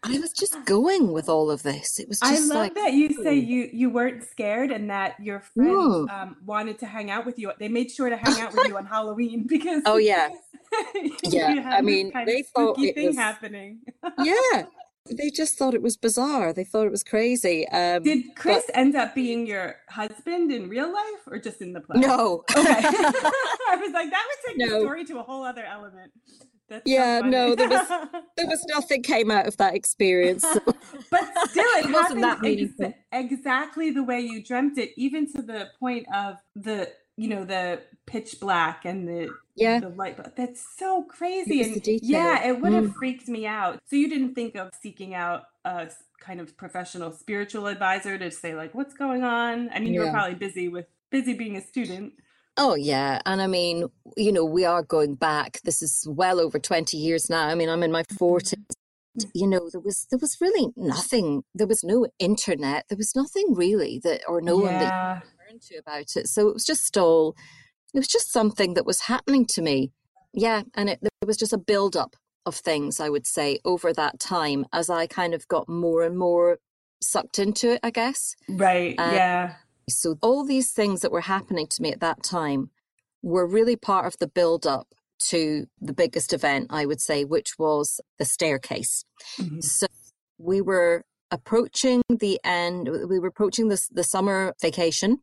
I 0.03 0.19
was 0.19 0.33
just 0.33 0.65
going 0.65 1.13
with 1.13 1.29
all 1.29 1.51
of 1.51 1.63
this. 1.63 1.99
It 1.99 2.09
was 2.09 2.19
just 2.19 2.33
I 2.33 2.39
love 2.39 2.57
like, 2.57 2.75
that 2.75 2.93
you 2.95 3.23
say 3.23 3.35
you 3.35 3.69
you 3.73 3.91
weren't 3.91 4.25
scared 4.25 4.71
and 4.71 4.89
that 4.91 5.21
your 5.21 5.41
friends 5.41 6.09
um, 6.11 6.37
wanted 6.45 6.79
to 6.79 6.87
hang 6.87 7.11
out 7.11 7.27
with 7.27 7.39
you. 7.39 7.53
They 7.59 7.69
made 7.69 7.91
sure 7.91 8.09
to 8.09 8.17
hang 8.17 8.41
out 8.41 8.55
with 8.55 8.69
you 8.69 8.77
on 8.77 8.87
Halloween 8.87 9.47
because 9.49 9.83
Oh 9.85 9.97
yeah. 9.97 10.31
yeah. 11.23 11.71
I 11.77 11.83
mean, 11.83 12.11
they 12.27 12.43
thought 12.43 12.79
it 12.79 12.95
thing 12.95 13.09
was 13.09 13.17
happening. 13.17 13.81
yeah. 14.23 14.65
They 15.11 15.29
just 15.29 15.59
thought 15.59 15.75
it 15.75 15.83
was 15.83 15.99
bizarre. 15.99 16.55
They 16.55 16.65
thought 16.65 16.87
it 16.87 16.91
was 16.91 17.05
crazy. 17.05 17.69
Um, 17.69 18.03
Did 18.03 18.35
Chris 18.37 18.65
but... 18.67 18.77
end 18.77 18.97
up 18.97 19.15
being 19.15 19.47
your 19.47 19.77
husband 19.91 20.51
in 20.51 20.69
real 20.69 20.91
life 20.91 21.21
or 21.27 21.39
just 21.39 21.61
in 21.61 21.75
the 21.75 21.81
play? 21.81 22.01
No. 22.01 22.43
Okay. 22.57 22.71
I 22.71 23.77
was 23.77 23.93
like, 23.93 24.11
that 24.11 24.25
would 24.27 24.49
take 24.49 24.57
no. 24.57 24.79
the 24.79 24.81
story 24.81 25.05
to 25.05 25.19
a 25.19 25.23
whole 25.23 25.45
other 25.45 25.65
element. 25.65 26.13
That's 26.69 26.83
yeah, 26.87 27.21
no, 27.21 27.55
there 27.55 27.69
was 27.69 27.87
there 28.37 28.47
was 28.47 28.65
nothing 28.69 29.03
came 29.03 29.31
out 29.31 29.47
of 29.47 29.57
that 29.59 29.75
experience. 29.75 30.45
but 31.11 31.49
still, 31.49 31.65
it, 31.65 31.87
it 31.87 31.93
wasn't 31.93 32.23
that 32.23 32.41
meaningful. 32.41 32.95
Ex- 33.13 33.33
exactly 33.33 33.91
the 33.91 34.03
way 34.03 34.21
you 34.21 34.43
dreamt 34.43 34.79
it, 34.79 34.93
even 34.97 35.31
to 35.33 35.43
the 35.43 35.69
point 35.79 36.07
of 36.15 36.37
the 36.57 36.91
you 37.17 37.29
know 37.29 37.45
the 37.45 37.83
pitch 38.07 38.41
black 38.41 38.85
and 38.85 39.09
the 39.09 39.29
yeah 39.55 39.81
the 39.81 39.89
light. 39.91 40.17
But 40.17 40.37
that's 40.37 40.65
so 40.77 41.03
crazy, 41.05 41.63
and 41.63 41.81
yeah, 42.03 42.47
it 42.47 42.61
would 42.61 42.73
have 42.73 42.87
mm. 42.87 42.95
freaked 42.95 43.29
me 43.29 43.47
out. 43.47 43.81
So 43.87 43.97
you 43.97 44.09
didn't 44.09 44.35
think 44.35 44.55
of 44.57 44.71
seeking 44.81 45.15
out 45.15 45.45
a 45.65 45.89
kind 46.21 46.41
of 46.41 46.57
professional 46.57 47.13
spiritual 47.13 47.67
advisor 47.67 48.19
to 48.19 48.31
say 48.31 48.55
like, 48.55 48.75
what's 48.75 48.95
going 48.95 49.23
on? 49.23 49.71
I 49.73 49.81
mean, 49.81 49.95
you 49.95 50.01
were 50.01 50.11
probably 50.11 50.35
busy 50.35 50.69
with 50.69 50.87
busy 51.11 51.35
being 51.35 51.57
a 51.57 51.61
student. 51.61 52.15
Oh, 52.57 52.75
yeah. 52.75 53.21
And 53.27 53.43
I 53.43 53.47
mean, 53.47 53.89
you 54.17 54.33
know, 54.33 54.45
we 54.45 54.65
are 54.65 54.83
going 54.83 55.17
back. 55.17 55.61
This 55.65 55.83
is 55.83 56.07
well 56.09 56.41
over 56.41 56.59
20 56.59 56.97
years 56.97 57.29
now. 57.29 57.47
I 57.49 57.55
mean, 57.55 57.69
I'm 57.69 57.83
in 57.83 57.91
my 57.91 58.05
40s. 58.05 58.55
Mm-hmm. 58.55 59.29
You 59.33 59.47
know, 59.47 59.69
there 59.71 59.81
was 59.81 60.09
there 60.11 60.19
was 60.19 60.41
really 60.41 60.73
nothing. 60.77 61.45
There 61.55 61.69
was 61.69 61.85
no 61.85 62.09
internet. 62.19 62.87
There 62.89 62.99
was 62.99 63.15
nothing 63.15 63.55
really 63.55 64.01
that, 64.03 64.23
or 64.27 64.41
no 64.41 64.59
yeah. 64.59 64.65
one 64.65 64.81
that 64.81 65.23
to 65.61 65.77
about 65.77 66.17
it. 66.17 66.29
So 66.29 66.49
it 66.49 66.55
was 66.55 66.65
just 66.65 66.97
all. 66.97 67.35
It 67.93 67.99
was 67.99 68.09
just 68.09 68.33
something 68.33 68.75
that 68.75 68.87
was 68.87 69.03
happening 69.03 69.47
to 69.51 69.63
me. 69.63 69.93
Yeah, 70.33 70.63
and 70.75 70.91
it, 70.91 70.99
there 71.01 71.11
was 71.27 71.37
just 71.37 71.53
a 71.53 71.59
build 71.59 71.97
up 71.97 72.17
of 72.45 72.57
things. 72.57 73.01
I 73.01 73.09
would 73.09 73.27
say 73.27 73.59
over 73.65 73.93
that 73.93 74.19
time 74.19 74.67
as 74.73 74.91
I 74.91 75.07
kind 75.07 75.33
of 75.33 75.47
got 75.49 75.69
more 75.69 76.03
and 76.03 76.19
more 76.19 76.59
sucked 77.01 77.39
into 77.39 77.73
it. 77.73 77.81
I 77.83 77.91
guess. 77.91 78.35
Right. 78.49 78.95
Um, 78.99 79.15
yeah 79.15 79.55
so 79.89 80.19
all 80.23 80.45
these 80.45 80.73
things 80.73 81.01
that 81.01 81.13
were 81.13 81.23
happening 81.23 81.67
to 81.69 81.83
me 81.83 81.93
at 81.93 82.01
that 82.01 82.23
time 82.23 82.71
were 83.23 83.47
really 83.47 83.77
part 83.77 84.07
of 84.07 84.17
the 84.19 84.27
build 84.27 84.67
up 84.67 84.89
to 85.19 85.67
the 85.81 85.93
biggest 85.93 86.33
event, 86.33 86.67
I 86.71 86.87
would 86.87 87.01
say, 87.01 87.25
which 87.25 87.59
was 87.59 88.01
the 88.19 88.25
staircase. 88.25 89.05
Mm-hmm. 89.39 89.61
So 89.61 89.87
we 90.39 90.61
were 90.61 91.05
approaching 91.35 92.03
the 92.09 92.41
end, 92.45 92.89
we 92.89 93.19
were 93.19 93.29
approaching 93.29 93.69
the, 93.69 93.81
the 93.91 94.05
summer 94.05 94.55
vacation. 94.63 95.19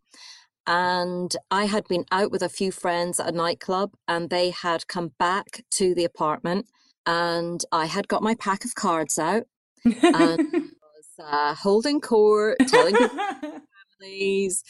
And 0.68 1.36
I 1.50 1.66
had 1.66 1.88
been 1.88 2.06
out 2.12 2.32
with 2.32 2.44
a 2.44 2.50
few 2.50 2.72
friends 2.72 3.20
at 3.20 3.30
a 3.30 3.32
nightclub, 3.32 3.94
and 4.08 4.30
they 4.30 4.52
had 4.52 4.88
come 4.88 5.14
back 5.18 5.64
to 5.72 5.96
the 5.96 6.06
apartment. 6.06 6.68
And 7.06 7.64
I 7.72 7.86
had 7.86 8.08
got 8.08 8.22
my 8.22 8.36
pack 8.36 8.64
of 8.64 8.76
cards 8.76 9.18
out 9.18 9.44
and 9.84 10.04
was 10.54 11.20
uh, 11.20 11.56
holding 11.56 12.00
court, 12.00 12.58
telling 12.68 12.96
families, 14.00 14.64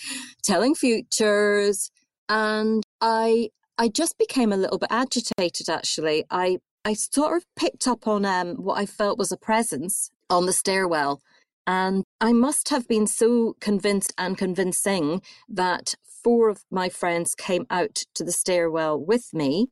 telling 0.43 0.75
futures. 0.75 1.91
And 2.29 2.83
I 3.01 3.49
I 3.77 3.89
just 3.89 4.17
became 4.17 4.53
a 4.53 4.57
little 4.57 4.77
bit 4.77 4.91
agitated 4.91 5.67
actually. 5.69 6.23
I 6.29 6.59
I 6.85 6.93
sort 6.93 7.37
of 7.37 7.45
picked 7.55 7.87
up 7.87 8.07
on 8.07 8.25
um, 8.25 8.55
what 8.55 8.77
I 8.77 8.85
felt 8.85 9.17
was 9.17 9.31
a 9.31 9.37
presence 9.37 10.09
on 10.29 10.45
the 10.45 10.53
stairwell. 10.53 11.21
And 11.67 12.03
I 12.19 12.33
must 12.33 12.69
have 12.69 12.87
been 12.87 13.07
so 13.07 13.55
convinced 13.59 14.13
and 14.17 14.37
convincing 14.37 15.21
that 15.47 15.95
four 16.23 16.49
of 16.49 16.63
my 16.71 16.89
friends 16.89 17.35
came 17.35 17.65
out 17.69 18.03
to 18.15 18.23
the 18.23 18.31
stairwell 18.31 18.99
with 18.99 19.33
me. 19.33 19.67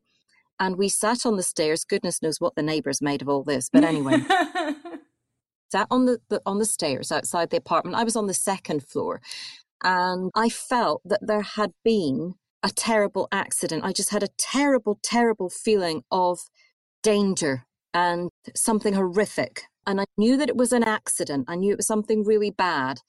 And 0.59 0.77
we 0.77 0.89
sat 0.89 1.25
on 1.25 1.37
the 1.37 1.43
stairs. 1.43 1.85
Goodness 1.85 2.21
knows 2.21 2.39
what 2.39 2.55
the 2.55 2.63
neighbors 2.63 3.01
made 3.01 3.21
of 3.21 3.29
all 3.29 3.43
this. 3.43 3.69
But 3.71 3.83
anyway, 3.83 4.17
sat 5.71 5.87
on 5.89 6.05
the, 6.05 6.19
the 6.29 6.41
on 6.45 6.59
the 6.59 6.65
stairs 6.65 7.11
outside 7.11 7.49
the 7.49 7.57
apartment. 7.57 7.95
I 7.95 8.03
was 8.03 8.15
on 8.15 8.27
the 8.27 8.33
second 8.33 8.83
floor. 8.83 9.21
And 9.83 10.31
I 10.35 10.49
felt 10.49 11.01
that 11.05 11.25
there 11.25 11.41
had 11.41 11.71
been 11.85 12.35
a 12.61 12.69
terrible 12.69 13.29
accident. 13.31 13.85
I 13.85 13.93
just 13.93 14.09
had 14.09 14.23
a 14.23 14.29
terrible, 14.37 14.99
terrible 15.01 15.49
feeling 15.49 16.03
of 16.11 16.41
danger 17.01 17.65
and 17.93 18.29
something 18.55 18.93
horrific. 18.93 19.63
And 19.85 19.99
I 19.99 20.05
knew 20.17 20.37
that 20.37 20.49
it 20.49 20.57
was 20.57 20.71
an 20.71 20.83
accident. 20.83 21.45
I 21.47 21.55
knew 21.55 21.71
it 21.71 21.77
was 21.77 21.87
something 21.87 22.23
really 22.23 22.51
bad. 22.51 22.99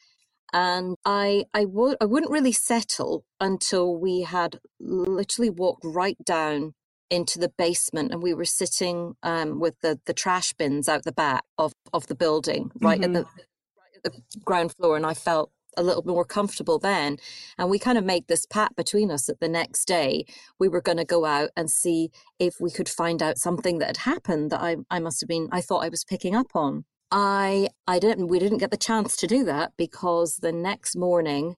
And 0.53 0.97
I, 1.05 1.45
I, 1.55 1.65
w- 1.65 1.97
I 2.01 2.07
wouldn't 2.07 2.33
really 2.33 2.53
settle 2.53 3.25
until 3.41 3.97
we 3.97 4.23
had 4.23 4.59
literally 4.81 5.51
walked 5.51 5.85
right 5.85 6.17
down 6.25 6.75
into 7.11 7.39
the 7.39 7.53
basement 7.59 8.13
and 8.13 8.23
we 8.23 8.35
were 8.35 8.45
sitting 8.45 9.15
um, 9.23 9.61
with 9.61 9.75
the, 9.83 10.01
the 10.07 10.15
trash 10.15 10.53
bins 10.55 10.89
out 10.89 11.05
the 11.05 11.13
back 11.13 11.45
of, 11.59 11.73
of 11.93 12.07
the 12.07 12.15
building, 12.15 12.71
right, 12.81 13.01
mm-hmm. 13.01 13.17
at 13.17 13.25
the, 13.25 13.29
right 13.29 13.97
at 13.97 14.03
the 14.05 14.23
ground 14.45 14.73
floor. 14.73 14.97
And 14.97 15.07
I 15.07 15.15
felt 15.15 15.51
a 15.77 15.83
little 15.83 16.03
more 16.05 16.25
comfortable 16.25 16.79
then. 16.79 17.19
And 17.59 17.71
we 17.71 17.79
kind 17.79 17.99
of 17.99 18.05
made 18.05 18.27
this 18.29 18.47
pact 18.47 18.77
between 18.77 19.11
us 19.11 19.27
that 19.27 19.41
the 19.41 19.49
next 19.49 19.87
day 19.87 20.25
we 20.59 20.69
were 20.69 20.81
going 20.81 20.99
to 20.99 21.05
go 21.05 21.25
out 21.25 21.51
and 21.57 21.71
see 21.71 22.11
if 22.39 22.61
we 22.61 22.71
could 22.71 22.89
find 22.89 23.23
out 23.23 23.39
something 23.39 23.79
that 23.79 23.97
had 23.97 23.97
happened 23.99 24.51
that 24.51 24.61
I, 24.61 24.77
I 24.91 24.99
must 24.99 25.21
have 25.21 25.29
been, 25.29 25.49
I 25.53 25.61
thought 25.61 25.85
I 25.85 25.89
was 25.89 26.05
picking 26.05 26.35
up 26.35 26.55
on. 26.55 26.85
I 27.11 27.69
I 27.87 27.99
didn't 27.99 28.29
we 28.29 28.39
didn't 28.39 28.59
get 28.59 28.71
the 28.71 28.77
chance 28.77 29.17
to 29.17 29.27
do 29.27 29.43
that 29.45 29.73
because 29.77 30.37
the 30.37 30.53
next 30.53 30.97
morning 30.97 31.57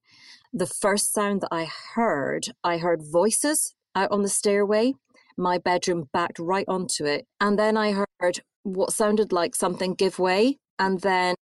the 0.52 0.66
first 0.66 1.12
sound 1.12 1.42
that 1.42 1.52
I 1.52 1.68
heard 1.94 2.48
I 2.64 2.78
heard 2.78 3.02
voices 3.02 3.74
out 3.94 4.10
on 4.10 4.22
the 4.22 4.30
stairway 4.30 4.94
my 5.36 5.58
bedroom 5.58 6.08
backed 6.12 6.38
right 6.38 6.64
onto 6.68 7.04
it 7.04 7.26
and 7.38 7.58
then 7.58 7.76
I 7.76 7.92
heard 7.92 8.40
what 8.62 8.92
sounded 8.92 9.30
like 9.30 9.54
something 9.54 9.94
give 9.94 10.18
way 10.18 10.58
and 10.78 11.00
then 11.00 11.34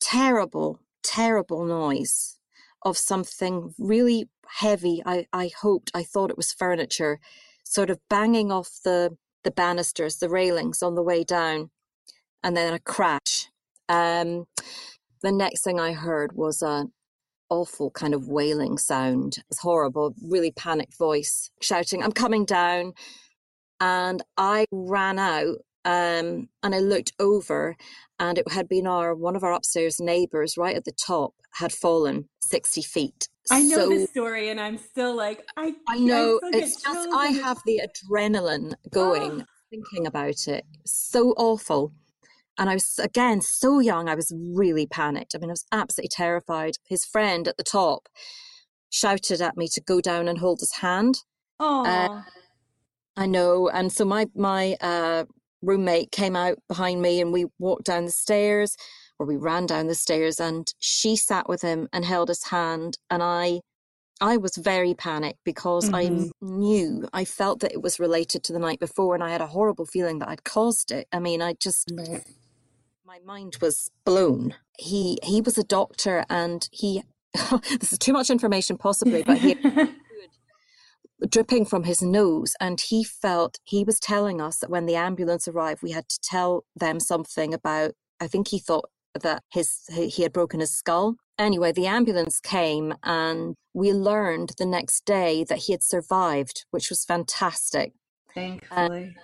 terrible 0.00 0.80
terrible 1.04 1.64
noise 1.64 2.38
of 2.82 2.98
something 2.98 3.74
really 3.78 4.28
heavy. 4.48 5.02
I, 5.06 5.26
I 5.32 5.50
hoped, 5.60 5.90
I 5.94 6.02
thought 6.02 6.30
it 6.30 6.36
was 6.36 6.52
furniture, 6.52 7.20
sort 7.62 7.90
of 7.90 8.00
banging 8.10 8.50
off 8.50 8.70
the, 8.84 9.16
the 9.44 9.50
banisters, 9.50 10.16
the 10.16 10.28
railings 10.28 10.82
on 10.82 10.94
the 10.94 11.02
way 11.02 11.22
down, 11.24 11.70
and 12.42 12.56
then 12.56 12.74
a 12.74 12.78
crash. 12.78 13.50
Um, 13.88 14.46
the 15.22 15.32
next 15.32 15.62
thing 15.62 15.78
I 15.80 15.92
heard 15.92 16.32
was 16.34 16.62
an 16.62 16.92
awful 17.48 17.90
kind 17.90 18.14
of 18.14 18.28
wailing 18.28 18.78
sound. 18.78 19.38
It 19.38 19.44
was 19.48 19.58
horrible, 19.58 20.14
really 20.22 20.52
panicked 20.52 20.96
voice 20.98 21.50
shouting, 21.62 22.02
I'm 22.02 22.12
coming 22.12 22.44
down. 22.44 22.92
And 23.80 24.22
I 24.36 24.66
ran 24.70 25.18
out 25.18 25.58
um, 25.84 26.48
and 26.62 26.74
I 26.74 26.78
looked 26.78 27.12
over, 27.18 27.76
and 28.18 28.38
it 28.38 28.50
had 28.50 28.68
been 28.68 28.86
our 28.86 29.14
one 29.14 29.36
of 29.36 29.44
our 29.44 29.52
upstairs 29.52 30.00
neighbors 30.00 30.56
right 30.56 30.76
at 30.76 30.84
the 30.84 30.92
top 30.92 31.34
had 31.54 31.72
fallen 31.72 32.28
sixty 32.40 32.82
feet. 32.82 33.28
I 33.50 33.62
know 33.62 33.76
so, 33.76 33.88
this 33.90 34.10
story, 34.10 34.48
and 34.48 34.60
I'm 34.60 34.78
still 34.78 35.14
like, 35.14 35.44
I. 35.56 35.74
I 35.88 35.98
know 35.98 36.40
I 36.42 36.50
it's 36.54 36.82
just 36.82 37.08
I 37.12 37.26
have 37.28 37.58
the 37.66 37.82
adrenaline 37.86 38.74
going 38.90 39.42
oh. 39.42 39.44
thinking 39.70 40.06
about 40.06 40.48
it. 40.48 40.64
So 40.86 41.34
awful, 41.36 41.92
and 42.58 42.70
I 42.70 42.74
was 42.74 42.98
again 42.98 43.42
so 43.42 43.80
young. 43.80 44.08
I 44.08 44.14
was 44.14 44.32
really 44.54 44.86
panicked. 44.86 45.34
I 45.34 45.38
mean, 45.38 45.50
I 45.50 45.52
was 45.52 45.66
absolutely 45.70 46.08
terrified. 46.08 46.74
His 46.88 47.04
friend 47.04 47.46
at 47.46 47.58
the 47.58 47.64
top 47.64 48.08
shouted 48.88 49.42
at 49.42 49.56
me 49.56 49.68
to 49.68 49.80
go 49.82 50.00
down 50.00 50.28
and 50.28 50.38
hold 50.38 50.60
his 50.60 50.76
hand. 50.76 51.16
Oh. 51.60 51.84
Uh, 51.84 52.22
I 53.16 53.26
know, 53.26 53.68
and 53.68 53.92
so 53.92 54.04
my 54.04 54.26
my 54.34 54.76
uh, 54.80 55.24
roommate 55.64 56.10
came 56.12 56.36
out 56.36 56.58
behind 56.68 57.02
me 57.02 57.20
and 57.20 57.32
we 57.32 57.46
walked 57.58 57.84
down 57.84 58.04
the 58.04 58.10
stairs 58.10 58.76
or 59.18 59.26
we 59.26 59.36
ran 59.36 59.66
down 59.66 59.86
the 59.86 59.94
stairs 59.94 60.40
and 60.40 60.72
she 60.78 61.16
sat 61.16 61.48
with 61.48 61.62
him 61.62 61.88
and 61.92 62.04
held 62.04 62.28
his 62.28 62.44
hand 62.44 62.98
and 63.10 63.22
I 63.22 63.60
I 64.20 64.36
was 64.36 64.56
very 64.56 64.94
panicked 64.94 65.40
because 65.44 65.90
mm-hmm. 65.90 65.94
I 65.94 66.30
knew 66.40 67.08
I 67.12 67.24
felt 67.24 67.60
that 67.60 67.72
it 67.72 67.82
was 67.82 67.98
related 67.98 68.44
to 68.44 68.52
the 68.52 68.58
night 68.58 68.78
before 68.78 69.14
and 69.14 69.24
I 69.24 69.30
had 69.30 69.40
a 69.40 69.48
horrible 69.48 69.86
feeling 69.86 70.20
that 70.20 70.28
I'd 70.28 70.44
caused 70.44 70.92
it. 70.92 71.08
I 71.12 71.18
mean, 71.18 71.42
I 71.42 71.54
just 71.54 71.90
my 73.04 73.18
mind 73.24 73.56
was 73.60 73.90
blown. 74.04 74.54
He 74.78 75.18
he 75.22 75.40
was 75.40 75.58
a 75.58 75.64
doctor 75.64 76.24
and 76.30 76.68
he 76.72 77.02
this 77.80 77.92
is 77.92 77.98
too 77.98 78.12
much 78.12 78.30
information 78.30 78.76
possibly, 78.76 79.22
but 79.24 79.38
he 79.38 79.56
dripping 81.28 81.64
from 81.64 81.84
his 81.84 82.02
nose 82.02 82.54
and 82.60 82.80
he 82.88 83.04
felt 83.04 83.58
he 83.64 83.84
was 83.84 84.00
telling 84.00 84.40
us 84.40 84.58
that 84.58 84.70
when 84.70 84.86
the 84.86 84.96
ambulance 84.96 85.46
arrived 85.46 85.82
we 85.82 85.92
had 85.92 86.08
to 86.08 86.18
tell 86.22 86.64
them 86.74 86.98
something 86.98 87.54
about 87.54 87.92
i 88.20 88.26
think 88.26 88.48
he 88.48 88.58
thought 88.58 88.90
that 89.20 89.42
his 89.52 89.80
he 89.92 90.22
had 90.22 90.32
broken 90.32 90.60
his 90.60 90.76
skull. 90.76 91.16
Anyway 91.38 91.72
the 91.72 91.86
ambulance 91.86 92.40
came 92.40 92.94
and 93.02 93.54
we 93.72 93.92
learned 93.92 94.52
the 94.58 94.66
next 94.66 95.04
day 95.04 95.44
that 95.44 95.58
he 95.58 95.72
had 95.72 95.82
survived 95.82 96.64
which 96.70 96.90
was 96.90 97.04
fantastic. 97.04 97.92
Thankfully. 98.34 99.16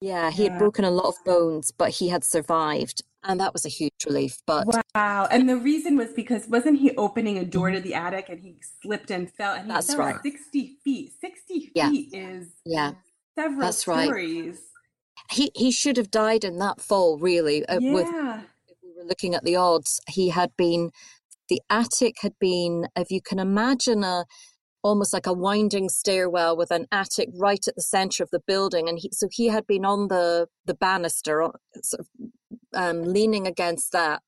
Yeah 0.00 0.30
he 0.30 0.44
yeah. 0.44 0.50
had 0.50 0.58
broken 0.58 0.84
a 0.84 0.90
lot 0.90 1.06
of 1.06 1.24
bones 1.24 1.70
but 1.70 1.90
he 1.90 2.08
had 2.08 2.24
survived 2.24 3.02
and 3.24 3.40
that 3.40 3.52
was 3.52 3.64
a 3.64 3.68
huge 3.68 3.92
relief 4.06 4.38
but 4.46 4.66
wow 4.94 5.26
and 5.30 5.48
the 5.48 5.56
reason 5.56 5.96
was 5.96 6.12
because 6.12 6.46
wasn't 6.48 6.78
he 6.78 6.94
opening 6.96 7.38
a 7.38 7.44
door 7.44 7.70
to 7.70 7.78
mm-hmm. 7.78 7.88
the 7.88 7.94
attic 7.94 8.28
and 8.28 8.40
he 8.40 8.56
slipped 8.82 9.10
and 9.10 9.32
fell 9.32 9.54
and 9.54 9.66
he 9.66 9.72
that's 9.72 9.88
fell 9.94 9.98
right 9.98 10.16
60 10.22 10.76
feet 10.84 11.12
60 11.20 11.70
yeah. 11.74 11.90
feet 11.90 12.08
is 12.12 12.48
yeah 12.64 12.92
several 13.34 13.60
that's 13.60 13.78
stories 13.78 14.54
right. 14.54 15.36
he 15.36 15.50
he 15.54 15.70
should 15.70 15.96
have 15.96 16.10
died 16.10 16.44
in 16.44 16.58
that 16.58 16.80
fall 16.80 17.18
really 17.18 17.64
uh, 17.66 17.78
yeah. 17.80 17.92
With, 17.92 18.06
if 18.06 18.76
we 18.82 18.90
were 18.96 19.08
looking 19.08 19.34
at 19.34 19.44
the 19.44 19.56
odds 19.56 20.00
he 20.08 20.30
had 20.30 20.50
been 20.56 20.90
the 21.48 21.60
attic 21.70 22.16
had 22.20 22.34
been 22.38 22.88
if 22.96 23.10
you 23.10 23.20
can 23.20 23.38
imagine 23.38 24.04
a 24.04 24.24
almost 24.82 25.12
like 25.12 25.26
a 25.26 25.32
winding 25.32 25.88
stairwell 25.88 26.56
with 26.56 26.70
an 26.70 26.86
attic 26.90 27.28
right 27.34 27.66
at 27.68 27.74
the 27.76 27.82
center 27.82 28.22
of 28.22 28.30
the 28.30 28.40
building 28.46 28.88
and 28.88 28.98
he, 28.98 29.10
so 29.12 29.28
he 29.30 29.46
had 29.46 29.66
been 29.66 29.84
on 29.84 30.08
the 30.08 30.48
the 30.66 30.74
banister 30.74 31.48
sort 31.82 32.00
of 32.00 32.08
um, 32.74 33.04
leaning 33.04 33.46
against 33.46 33.92
that, 33.92 34.22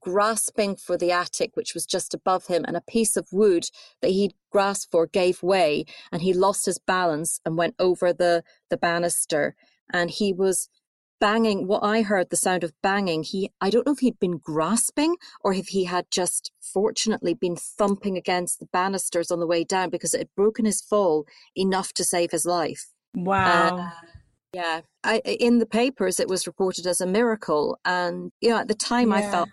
grasping 0.00 0.76
for 0.76 0.96
the 0.96 1.12
attic, 1.12 1.52
which 1.54 1.74
was 1.74 1.86
just 1.86 2.14
above 2.14 2.46
him, 2.46 2.64
and 2.66 2.76
a 2.76 2.82
piece 2.82 3.16
of 3.16 3.28
wood 3.32 3.68
that 4.02 4.10
he'd 4.10 4.34
grasped 4.50 4.90
for 4.90 5.06
gave 5.06 5.42
way, 5.42 5.84
and 6.12 6.22
he 6.22 6.32
lost 6.32 6.66
his 6.66 6.78
balance 6.78 7.40
and 7.44 7.56
went 7.56 7.74
over 7.78 8.12
the, 8.12 8.42
the 8.70 8.76
banister. 8.76 9.54
And 9.92 10.10
he 10.10 10.32
was 10.32 10.68
banging 11.20 11.66
what 11.66 11.82
I 11.82 12.02
heard 12.02 12.30
the 12.30 12.36
sound 12.36 12.64
of 12.64 12.72
banging. 12.82 13.22
He 13.22 13.50
I 13.60 13.70
don't 13.70 13.86
know 13.86 13.92
if 13.92 14.00
he'd 14.00 14.18
been 14.18 14.38
grasping 14.38 15.16
or 15.42 15.52
if 15.52 15.68
he 15.68 15.84
had 15.84 16.06
just 16.10 16.52
fortunately 16.60 17.34
been 17.34 17.56
thumping 17.56 18.16
against 18.16 18.60
the 18.60 18.66
banisters 18.72 19.30
on 19.30 19.40
the 19.40 19.46
way 19.46 19.64
down 19.64 19.90
because 19.90 20.14
it 20.14 20.18
had 20.18 20.34
broken 20.36 20.64
his 20.64 20.80
fall 20.80 21.26
enough 21.56 21.92
to 21.94 22.04
save 22.04 22.30
his 22.30 22.44
life. 22.44 22.86
Wow. 23.14 23.78
Uh, 23.78 23.90
yeah, 24.52 24.80
I, 25.04 25.18
in 25.24 25.58
the 25.58 25.66
papers 25.66 26.18
it 26.18 26.28
was 26.28 26.46
reported 26.46 26.86
as 26.86 27.00
a 27.00 27.06
miracle, 27.06 27.78
and 27.84 28.32
you 28.40 28.48
know 28.50 28.58
at 28.58 28.68
the 28.68 28.74
time 28.74 29.10
yeah. 29.10 29.16
I 29.16 29.22
felt 29.30 29.50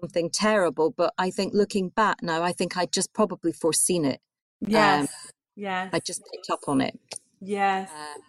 something 0.00 0.30
terrible, 0.30 0.90
but 0.90 1.12
I 1.18 1.30
think 1.30 1.52
looking 1.52 1.90
back 1.90 2.22
now, 2.22 2.42
I 2.42 2.52
think 2.52 2.76
i'd 2.76 2.92
just 2.92 3.12
probably 3.12 3.52
foreseen 3.52 4.04
it. 4.06 4.20
Yes, 4.60 5.02
um, 5.02 5.30
yes, 5.56 5.90
I 5.92 5.98
just 5.98 6.22
picked 6.32 6.48
up 6.50 6.60
on 6.66 6.80
it. 6.80 6.98
Yes. 7.40 7.90
Uh, 7.90 8.20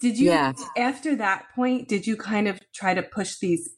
did 0.00 0.18
you 0.18 0.30
yeah. 0.30 0.52
after 0.76 1.16
that 1.16 1.46
point? 1.54 1.88
Did 1.88 2.06
you 2.06 2.16
kind 2.16 2.48
of 2.48 2.60
try 2.72 2.94
to 2.94 3.02
push 3.02 3.38
these 3.38 3.68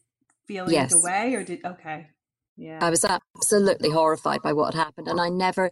feelings 0.46 0.72
yes. 0.72 0.94
away, 0.94 1.34
or 1.34 1.44
did 1.44 1.64
okay? 1.64 2.08
Yeah. 2.56 2.78
I 2.82 2.90
was 2.90 3.04
absolutely 3.04 3.90
horrified 3.90 4.42
by 4.42 4.52
what 4.52 4.74
had 4.74 4.84
happened, 4.84 5.08
and 5.08 5.20
I 5.20 5.28
never 5.28 5.70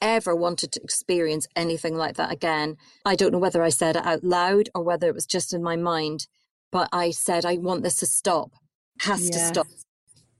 ever 0.00 0.34
wanted 0.34 0.72
to 0.72 0.80
experience 0.82 1.46
anything 1.54 1.94
like 1.94 2.16
that 2.16 2.32
again. 2.32 2.76
I 3.04 3.14
don't 3.14 3.32
know 3.32 3.38
whether 3.38 3.62
I 3.62 3.68
said 3.68 3.96
it 3.96 4.04
out 4.04 4.24
loud 4.24 4.68
or 4.74 4.82
whether 4.82 5.08
it 5.08 5.14
was 5.14 5.26
just 5.26 5.54
in 5.54 5.62
my 5.62 5.76
mind, 5.76 6.26
but 6.72 6.88
I 6.92 7.10
said, 7.10 7.46
I 7.46 7.56
want 7.56 7.84
this 7.84 7.96
to 7.98 8.06
stop, 8.06 8.50
has 9.00 9.30
to 9.30 9.38
stop. 9.38 9.66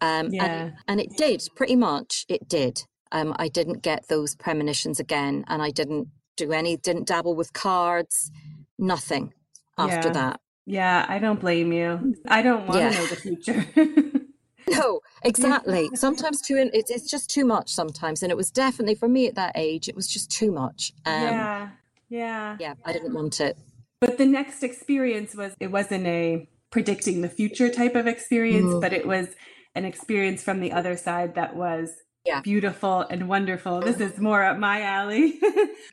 Um, 0.00 0.30
yeah. 0.34 0.44
and, 0.44 0.74
and 0.88 1.00
it 1.00 1.16
did, 1.16 1.42
pretty 1.54 1.76
much, 1.76 2.26
it 2.28 2.48
did. 2.48 2.82
um, 3.12 3.34
I 3.38 3.48
didn't 3.48 3.82
get 3.82 4.08
those 4.08 4.34
premonitions 4.34 4.98
again, 5.00 5.44
and 5.46 5.62
I 5.62 5.70
didn't 5.70 6.08
do 6.36 6.52
any, 6.52 6.76
didn't 6.76 7.06
dabble 7.06 7.36
with 7.36 7.52
cards, 7.52 8.30
nothing 8.76 9.32
after 9.78 10.08
Yeah. 10.08 10.12
that. 10.14 10.40
Yeah, 10.66 11.04
I 11.08 11.18
don't 11.18 11.40
blame 11.40 11.72
you. 11.72 12.14
I 12.26 12.40
don't 12.42 12.66
want 12.66 12.80
to 12.80 12.98
know 12.98 13.06
the 13.06 13.16
future. 13.16 13.66
No, 14.66 15.00
exactly. 15.22 15.90
Sometimes 15.94 16.40
too, 16.40 16.70
it's 16.72 16.90
it's 16.90 17.10
just 17.10 17.28
too 17.28 17.44
much 17.44 17.70
sometimes, 17.70 18.22
and 18.22 18.32
it 18.32 18.36
was 18.36 18.50
definitely 18.50 18.94
for 18.94 19.08
me 19.08 19.26
at 19.26 19.34
that 19.34 19.52
age. 19.56 19.88
It 19.88 19.94
was 19.94 20.08
just 20.08 20.30
too 20.30 20.50
much. 20.50 20.92
Um, 21.04 21.22
yeah. 21.22 21.68
Yeah. 22.08 22.56
yeah, 22.58 22.74
I 22.82 22.92
didn't 22.94 23.12
want 23.12 23.40
it. 23.40 23.58
But 24.00 24.16
the 24.16 24.24
next 24.24 24.62
experience 24.62 25.34
was 25.34 25.54
it 25.60 25.70
wasn't 25.70 26.06
a 26.06 26.48
predicting 26.70 27.20
the 27.20 27.28
future 27.28 27.68
type 27.68 27.94
of 27.94 28.06
experience, 28.06 28.66
Mm. 28.72 28.80
but 28.80 28.94
it 28.94 29.06
was 29.06 29.28
an 29.74 29.84
experience 29.84 30.42
from 30.42 30.60
the 30.60 30.72
other 30.72 30.96
side 30.96 31.34
that 31.34 31.54
was 31.56 31.90
Yeah. 32.24 32.40
beautiful 32.40 33.00
and 33.02 33.28
wonderful. 33.28 33.80
This 33.80 34.00
is 34.00 34.18
more 34.18 34.42
up 34.42 34.58
my 34.58 34.82
alley. 34.82 35.38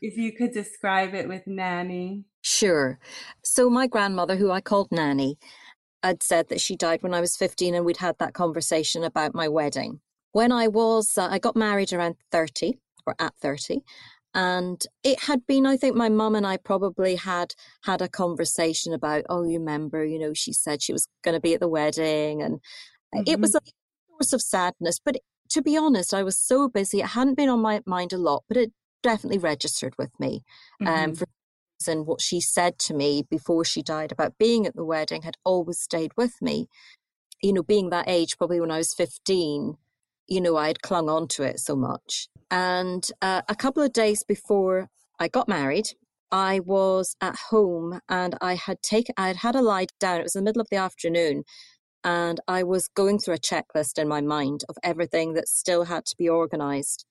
if 0.01 0.17
you 0.17 0.31
could 0.31 0.53
describe 0.53 1.13
it 1.13 1.27
with 1.27 1.45
Nanny. 1.45 2.23
Sure. 2.41 2.99
So 3.43 3.69
my 3.69 3.87
grandmother, 3.87 4.37
who 4.37 4.49
I 4.49 4.61
called 4.61 4.87
Nanny, 4.91 5.37
had 6.03 6.23
said 6.23 6.49
that 6.49 6.61
she 6.61 6.75
died 6.75 7.03
when 7.03 7.13
I 7.13 7.21
was 7.21 7.35
15 7.35 7.75
and 7.75 7.85
we'd 7.85 7.97
had 7.97 8.17
that 8.19 8.33
conversation 8.33 9.03
about 9.03 9.35
my 9.35 9.47
wedding. 9.47 9.99
When 10.31 10.51
I 10.51 10.67
was, 10.67 11.17
uh, 11.17 11.27
I 11.29 11.39
got 11.39 11.55
married 11.55 11.93
around 11.93 12.15
30 12.31 12.77
or 13.05 13.15
at 13.19 13.35
30. 13.41 13.81
And 14.33 14.81
it 15.03 15.19
had 15.19 15.45
been, 15.45 15.65
I 15.65 15.75
think 15.75 15.95
my 15.95 16.07
mum 16.07 16.35
and 16.35 16.47
I 16.47 16.57
probably 16.57 17.17
had 17.17 17.53
had 17.83 18.01
a 18.01 18.07
conversation 18.07 18.93
about, 18.93 19.25
oh, 19.29 19.43
you 19.43 19.59
remember, 19.59 20.05
you 20.05 20.17
know, 20.17 20.33
she 20.33 20.53
said 20.53 20.81
she 20.81 20.93
was 20.93 21.07
going 21.23 21.35
to 21.35 21.41
be 21.41 21.53
at 21.53 21.59
the 21.59 21.67
wedding. 21.67 22.41
And 22.41 22.61
it 23.27 23.41
was 23.41 23.55
a 23.55 23.59
source 24.09 24.31
of 24.31 24.41
sadness. 24.41 24.99
But 25.03 25.17
to 25.51 25.61
be 25.61 25.77
honest, 25.77 26.13
I 26.13 26.23
was 26.23 26.37
so 26.37 26.67
busy. 26.67 26.99
It 26.99 27.07
hadn't 27.07 27.35
been 27.35 27.49
on 27.49 27.61
my 27.61 27.81
mind 27.85 28.13
a 28.13 28.17
lot, 28.17 28.43
but 28.47 28.57
it 28.57 28.71
definitely 29.03 29.37
registered 29.39 29.93
with 29.97 30.11
me 30.19 30.43
um, 30.81 31.11
Mhm. 31.11 31.17
for 31.17 31.25
and 31.87 32.05
what 32.05 32.21
she 32.21 32.39
said 32.39 32.77
to 32.77 32.93
me 32.93 33.23
before 33.29 33.65
she 33.65 33.81
died 33.81 34.11
about 34.11 34.37
being 34.37 34.67
at 34.67 34.75
the 34.75 34.85
wedding 34.85 35.23
had 35.23 35.35
always 35.43 35.79
stayed 35.79 36.11
with 36.15 36.39
me. 36.39 36.67
You 37.41 37.53
know, 37.53 37.63
being 37.63 37.89
that 37.89 38.07
age, 38.07 38.37
probably 38.37 38.59
when 38.59 38.69
I 38.69 38.77
was 38.77 38.93
15, 38.93 39.77
you 40.27 40.41
know, 40.41 40.57
I 40.57 40.67
had 40.67 40.83
clung 40.83 41.09
on 41.09 41.27
to 41.29 41.43
it 41.43 41.59
so 41.59 41.75
much. 41.75 42.27
And 42.51 43.03
uh, 43.21 43.41
a 43.49 43.55
couple 43.55 43.81
of 43.81 43.93
days 43.93 44.23
before 44.23 44.89
I 45.19 45.27
got 45.27 45.47
married, 45.47 45.87
I 46.31 46.59
was 46.59 47.15
at 47.19 47.35
home 47.49 47.99
and 48.07 48.37
I 48.41 48.53
had 48.55 48.81
taken, 48.83 49.15
I 49.17 49.27
had 49.27 49.37
had 49.37 49.55
a 49.55 49.61
lie 49.61 49.87
down. 49.99 50.19
It 50.19 50.23
was 50.23 50.35
in 50.35 50.43
the 50.43 50.49
middle 50.49 50.61
of 50.61 50.69
the 50.69 50.77
afternoon. 50.77 51.43
And 52.03 52.39
I 52.47 52.63
was 52.63 52.89
going 52.95 53.19
through 53.19 53.35
a 53.35 53.39
checklist 53.39 53.97
in 53.97 54.07
my 54.07 54.21
mind 54.21 54.63
of 54.69 54.77
everything 54.83 55.33
that 55.33 55.47
still 55.47 55.85
had 55.85 56.05
to 56.07 56.15
be 56.17 56.27
organized. 56.27 57.05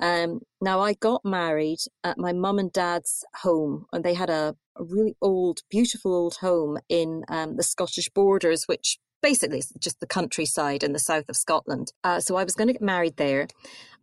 Um, 0.00 0.40
now, 0.60 0.80
I 0.80 0.94
got 0.94 1.24
married 1.24 1.80
at 2.04 2.18
my 2.18 2.32
mum 2.32 2.58
and 2.58 2.72
dad's 2.72 3.24
home, 3.42 3.86
and 3.92 4.04
they 4.04 4.14
had 4.14 4.30
a, 4.30 4.54
a 4.76 4.84
really 4.84 5.16
old, 5.20 5.60
beautiful 5.70 6.14
old 6.14 6.36
home 6.36 6.78
in 6.88 7.24
um, 7.28 7.56
the 7.56 7.64
Scottish 7.64 8.08
borders, 8.10 8.64
which 8.66 8.98
basically 9.22 9.58
is 9.58 9.72
just 9.80 9.98
the 10.00 10.06
countryside 10.06 10.84
in 10.84 10.92
the 10.92 10.98
south 10.98 11.28
of 11.28 11.36
Scotland. 11.36 11.92
Uh, 12.04 12.20
so 12.20 12.36
I 12.36 12.44
was 12.44 12.54
going 12.54 12.68
to 12.68 12.72
get 12.72 12.82
married 12.82 13.16
there. 13.16 13.48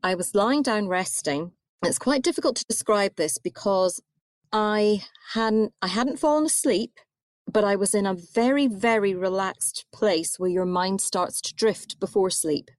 I 0.03 0.15
was 0.15 0.35
lying 0.35 0.61
down 0.61 0.87
resting. 0.87 1.53
It's 1.83 1.99
quite 1.99 2.23
difficult 2.23 2.57
to 2.57 2.65
describe 2.67 3.15
this 3.15 3.37
because 3.37 4.01
I 4.51 5.03
hadn't 5.33 5.73
I 5.81 5.87
hadn't 5.87 6.19
fallen 6.19 6.45
asleep, 6.45 6.91
but 7.51 7.63
I 7.63 7.75
was 7.75 7.93
in 7.93 8.05
a 8.05 8.13
very 8.13 8.67
very 8.67 9.13
relaxed 9.13 9.85
place 9.93 10.37
where 10.37 10.49
your 10.49 10.65
mind 10.65 11.01
starts 11.01 11.41
to 11.41 11.53
drift 11.55 11.99
before 11.99 12.29
sleep. 12.29 12.69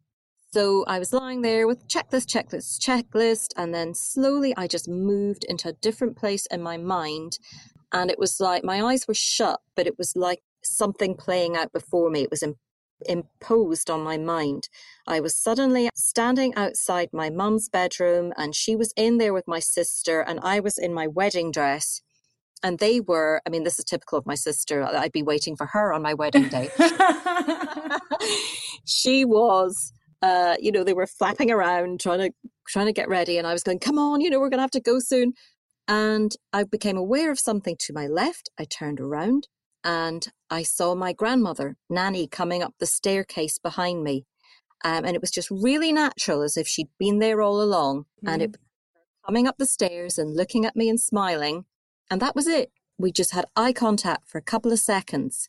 So 0.52 0.85
I 0.87 0.99
was 0.99 1.12
lying 1.12 1.42
there 1.42 1.66
with 1.66 1.87
checklist, 1.87 2.28
checklist, 2.28 2.80
checklist, 2.80 3.49
and 3.56 3.75
then 3.75 3.94
slowly 3.94 4.54
I 4.56 4.66
just 4.66 4.88
moved 4.88 5.44
into 5.44 5.68
a 5.68 5.75
different 5.75 6.16
place 6.16 6.46
in 6.46 6.62
my 6.62 6.78
mind. 6.78 7.38
And 7.92 8.11
it 8.11 8.18
was 8.18 8.40
like 8.40 8.64
my 8.64 8.82
eyes 8.82 9.06
were 9.06 9.14
shut, 9.14 9.61
but 9.75 9.87
it 9.87 9.99
was 9.99 10.16
like 10.16 10.40
something 10.64 11.14
playing 11.14 11.56
out 11.56 11.73
before 11.73 12.11
me. 12.11 12.23
It 12.23 12.30
was 12.30 12.42
im- 12.42 12.56
imposed 13.04 13.90
on 13.90 14.02
my 14.02 14.16
mind. 14.16 14.68
I 15.06 15.20
was 15.20 15.37
suddenly 15.37 15.90
standing 15.94 16.54
outside 16.54 17.11
my 17.12 17.29
mum's 17.29 17.68
bedroom, 17.68 18.33
and 18.37 18.55
she 18.55 18.76
was 18.76 18.94
in 18.96 19.18
there 19.18 19.35
with 19.35 19.46
my 19.46 19.59
sister, 19.59 20.20
and 20.20 20.40
I 20.42 20.61
was 20.61 20.79
in 20.79 20.94
my 20.94 21.07
wedding 21.07 21.50
dress. 21.50 22.00
And 22.62 22.79
they 22.79 23.01
were, 23.01 23.42
I 23.47 23.51
mean, 23.51 23.64
this 23.64 23.79
is 23.79 23.85
typical 23.85 24.19
of 24.19 24.27
my 24.27 24.35
sister. 24.35 24.83
I'd 24.83 25.12
be 25.12 25.23
waiting 25.23 25.57
for 25.57 25.66
her 25.66 25.92
on 25.92 26.03
my 26.03 26.14
wedding 26.14 26.49
day. 26.49 26.71
she 28.85 29.25
was 29.25 29.92
uh 30.23 30.57
you 30.61 30.73
know 30.73 30.85
they 30.85 30.95
were 30.95 31.07
flapping 31.07 31.51
around 31.51 32.01
trying 32.01 32.19
to 32.19 32.31
trying 32.69 32.87
to 32.87 32.92
get 32.92 33.09
ready 33.09 33.38
and 33.38 33.47
i 33.47 33.53
was 33.53 33.62
going 33.62 33.79
come 33.79 33.99
on 33.99 34.21
you 34.21 34.31
know 34.31 34.40
we're 34.40 34.49
going 34.49 34.59
to 34.59 34.62
have 34.62 34.71
to 34.71 34.81
go 34.81 34.99
soon 34.99 35.33
and 35.88 36.37
i 36.53 36.64
became 36.64 36.97
aware 36.97 37.31
of 37.31 37.38
something 37.38 37.77
to 37.79 37.92
my 37.92 38.07
left 38.07 38.51
i 38.59 38.64
turned 38.64 39.01
around 39.01 39.49
and 39.85 40.29
i 40.51 40.62
saw 40.62 40.95
my 40.95 41.12
grandmother 41.12 41.77
nanny 41.90 42.27
coming 42.27 42.62
up 42.62 42.75
the 42.79 42.87
staircase 42.87 43.59
behind 43.59 44.03
me 44.03 44.25
um, 44.85 45.05
and 45.05 45.14
it 45.14 45.21
was 45.21 45.31
just 45.31 45.51
really 45.51 45.92
natural 45.92 46.42
as 46.42 46.57
if 46.57 46.69
she'd 46.69 46.88
been 46.99 47.19
there 47.19 47.42
all 47.42 47.62
along 47.62 48.05
and 48.27 48.42
it 48.42 48.57
coming 49.25 49.47
up 49.47 49.57
the 49.59 49.66
stairs 49.66 50.19
and 50.19 50.37
looking 50.37 50.64
at 50.64 50.77
me 50.77 50.88
and 50.88 51.01
smiling 51.01 51.64
and 52.11 52.21
that 52.21 52.35
was 52.35 52.47
it 52.47 52.71
we 52.99 53.12
just 53.12 53.33
had 53.33 53.45
eye 53.57 53.73
contact 53.73 54.27
for 54.29 54.38
a 54.38 54.42
couple 54.42 54.73
of 54.73 54.79
seconds 54.79 55.49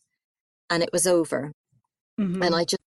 and 0.70 0.84
it 0.84 0.90
was 0.92 1.08
over 1.08 1.54
Mhm. 2.20 2.44
and 2.46 2.56
I 2.56 2.64
just 2.66 2.82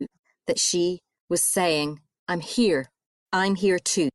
knew 0.00 0.06
that 0.46 0.58
she 0.60 1.00
was 1.28 1.42
saying, 1.42 2.00
"I'm 2.28 2.38
here. 2.40 2.90
I'm 3.32 3.56
here 3.56 3.80
too." 3.80 4.10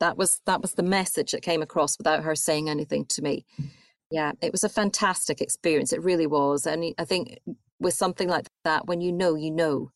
That 0.00 0.16
was 0.18 0.40
that 0.46 0.60
was 0.60 0.72
the 0.74 0.82
message 0.82 1.30
that 1.30 1.42
came 1.42 1.62
across 1.62 1.96
without 1.96 2.24
her 2.24 2.34
saying 2.34 2.68
anything 2.68 3.04
to 3.06 3.22
me. 3.22 3.44
Yeah, 4.10 4.32
it 4.42 4.50
was 4.50 4.64
a 4.64 4.68
fantastic 4.68 5.40
experience. 5.40 5.92
It 5.92 6.02
really 6.02 6.26
was, 6.26 6.66
and 6.66 6.92
I 6.98 7.04
think 7.04 7.38
with 7.78 7.94
something 7.94 8.28
like 8.28 8.48
that, 8.64 8.86
when 8.88 9.00
you 9.00 9.12
know, 9.12 9.36
you 9.36 9.52
know. 9.52 9.92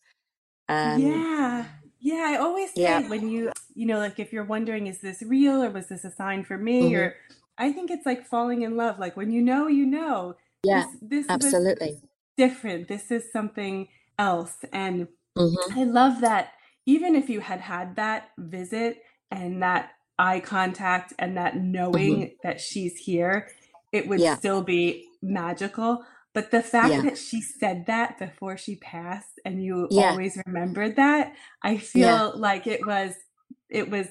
Um, 0.69 1.01
yeah. 1.03 1.67
Yeah, 1.99 2.27
I 2.33 2.37
always 2.37 2.73
say 2.75 2.83
Yeah. 2.83 3.09
when 3.09 3.29
you, 3.29 3.51
you 3.75 3.87
know, 3.87 3.99
like 3.99 4.19
if 4.21 4.33
you're 4.33 4.45
wondering, 4.45 4.87
is 4.87 5.01
this 5.01 5.23
real 5.23 5.61
or 5.62 5.71
was 5.71 5.88
this 5.88 6.05
a 6.05 6.11
sign 6.11 6.45
for 6.45 6.57
me? 6.57 6.93
Mhm. 6.93 6.99
Or 6.99 7.17
I 7.59 7.73
think 7.73 7.90
it's 7.90 8.07
like 8.07 8.27
falling 8.27 8.62
in 8.62 8.77
love. 8.77 8.99
Like 8.99 9.17
when 9.17 9.31
you 9.31 9.43
know, 9.43 9.67
you 9.69 9.87
know. 9.87 10.37
Yeah, 10.64 10.87
This, 11.03 11.27
this 11.27 11.29
absolutely. 11.29 12.01
different. 12.37 12.88
This 12.88 13.11
is 13.11 13.31
something 13.33 13.88
else. 14.19 14.57
And 14.73 15.09
hmm 15.37 15.55
I 15.73 15.85
love 15.85 16.21
that 16.21 16.53
even 16.87 17.14
if 17.14 17.29
you 17.31 17.40
had 17.40 17.61
had 17.61 17.97
that 17.97 18.31
visit 18.38 19.03
and 19.31 19.62
that 19.62 19.90
eye 20.19 20.40
contact 20.40 21.12
and 21.19 21.37
that 21.37 21.57
knowing 21.57 22.37
that 22.43 22.61
she's 22.61 22.97
here, 22.97 23.49
it 23.93 24.07
would 24.09 24.21
Mm-hmm. 24.21 24.25
Yeah. 24.25 24.37
still 24.37 24.62
be 24.62 25.07
magical. 25.23 26.05
But 26.35 26.51
the 26.51 26.62
fact 26.62 26.90
Yeah. 26.93 27.03
that 27.03 27.19
she 27.19 27.40
said 27.40 27.87
that 27.87 28.19
before 28.19 28.57
she 28.57 28.77
passed 28.77 29.40
and 29.45 29.62
you 29.62 29.88
Yeah. 29.90 30.11
always 30.11 30.38
remembered 30.47 30.97
that, 30.97 31.35
I 31.62 31.77
feel 31.79 32.33
like 32.37 32.67
it 32.67 32.85
was 32.87 33.14
it 33.71 33.90
was 33.90 34.07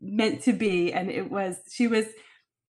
meant 0.00 0.42
to 0.42 0.52
be 0.52 0.92
and 0.92 1.10
it 1.10 1.30
was 1.30 1.56
she 1.70 1.86
was 1.88 2.06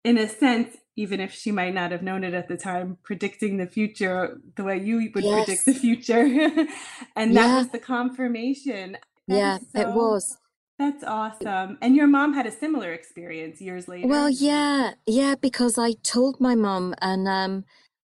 in 0.08 0.18
a 0.18 0.28
sense 0.28 0.78
even 0.96 1.20
if 1.20 1.32
she 1.32 1.52
might 1.52 1.74
not 1.74 1.92
have 1.92 2.02
known 2.02 2.24
it 2.24 2.34
at 2.34 2.48
the 2.48 2.58
time 2.58 2.98
predicting 3.04 3.58
the 3.58 3.68
future 3.68 4.40
the 4.56 4.64
way 4.64 4.78
you 4.78 4.96
would 5.14 5.24
predict 5.24 5.66
the 5.66 5.74
future. 5.74 6.26
And 7.16 7.36
that 7.36 7.56
was 7.56 7.70
the 7.70 7.80
confirmation. 7.80 8.98
That 9.28 9.36
Yeah, 9.38 9.58
is 9.58 9.68
it 9.76 9.88
was. 9.90 10.38
that's 10.80 11.04
awesome. 11.04 11.78
And 11.82 11.96
your 11.96 12.08
mom 12.08 12.34
had 12.34 12.46
a 12.48 12.52
similar 12.52 12.94
experience 12.94 13.60
years 13.62 13.88
later. 13.88 14.08
Well, 14.08 14.30
yeah, 14.30 14.94
yeah, 15.06 15.36
because 15.40 15.78
I 15.78 15.94
told 16.04 16.40
my 16.40 16.56
mom, 16.56 16.96
and 17.02 17.28
um, 17.28 17.66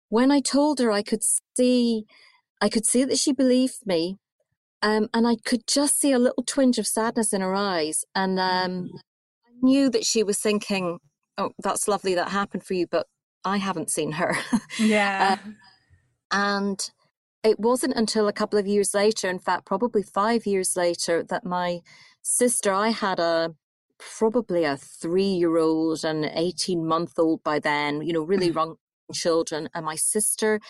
when 0.08 0.30
I 0.30 0.40
told 0.40 0.78
her, 0.78 0.92
I 0.92 1.02
could 1.02 1.22
see, 1.56 2.04
I 2.60 2.68
could 2.68 2.86
see 2.86 3.04
that 3.04 3.18
she 3.18 3.32
believed 3.32 3.86
me, 3.86 4.18
um, 4.82 5.08
and 5.12 5.26
I 5.26 5.36
could 5.44 5.66
just 5.66 5.98
see 5.98 6.12
a 6.12 6.18
little 6.18 6.44
twinge 6.44 6.78
of 6.78 6.86
sadness 6.86 7.32
in 7.32 7.40
her 7.40 7.54
eyes, 7.54 8.04
and 8.14 8.38
um, 8.38 8.90
I 9.46 9.50
knew 9.62 9.90
that 9.90 10.04
she 10.04 10.22
was 10.22 10.38
thinking, 10.38 10.98
"Oh, 11.38 11.52
that's 11.62 11.88
lovely 11.88 12.14
that 12.14 12.28
happened 12.28 12.64
for 12.64 12.74
you, 12.74 12.86
but 12.86 13.06
I 13.44 13.56
haven't 13.56 13.90
seen 13.90 14.12
her." 14.12 14.36
yeah 14.78 15.38
uh, 15.40 15.50
And 16.30 16.90
it 17.42 17.58
wasn't 17.58 17.94
until 17.94 18.28
a 18.28 18.32
couple 18.32 18.58
of 18.58 18.66
years 18.66 18.94
later, 18.94 19.30
in 19.30 19.38
fact, 19.38 19.64
probably 19.64 20.02
five 20.02 20.46
years 20.46 20.76
later, 20.76 21.22
that 21.22 21.44
my 21.44 21.80
sister, 22.22 22.72
I 22.72 22.90
had 22.90 23.18
a 23.18 23.54
probably 23.98 24.64
a 24.64 24.76
three 24.76 25.22
year 25.24 25.56
old 25.56 26.04
and 26.04 26.24
18 26.24 26.86
month 26.86 27.18
old 27.18 27.42
by 27.42 27.58
then, 27.58 28.02
you 28.02 28.12
know, 28.12 28.22
really 28.22 28.48
mm-hmm. 28.48 28.58
young 28.58 28.76
children. 29.12 29.68
And 29.74 29.84
my 29.84 29.96
sister 29.96 30.60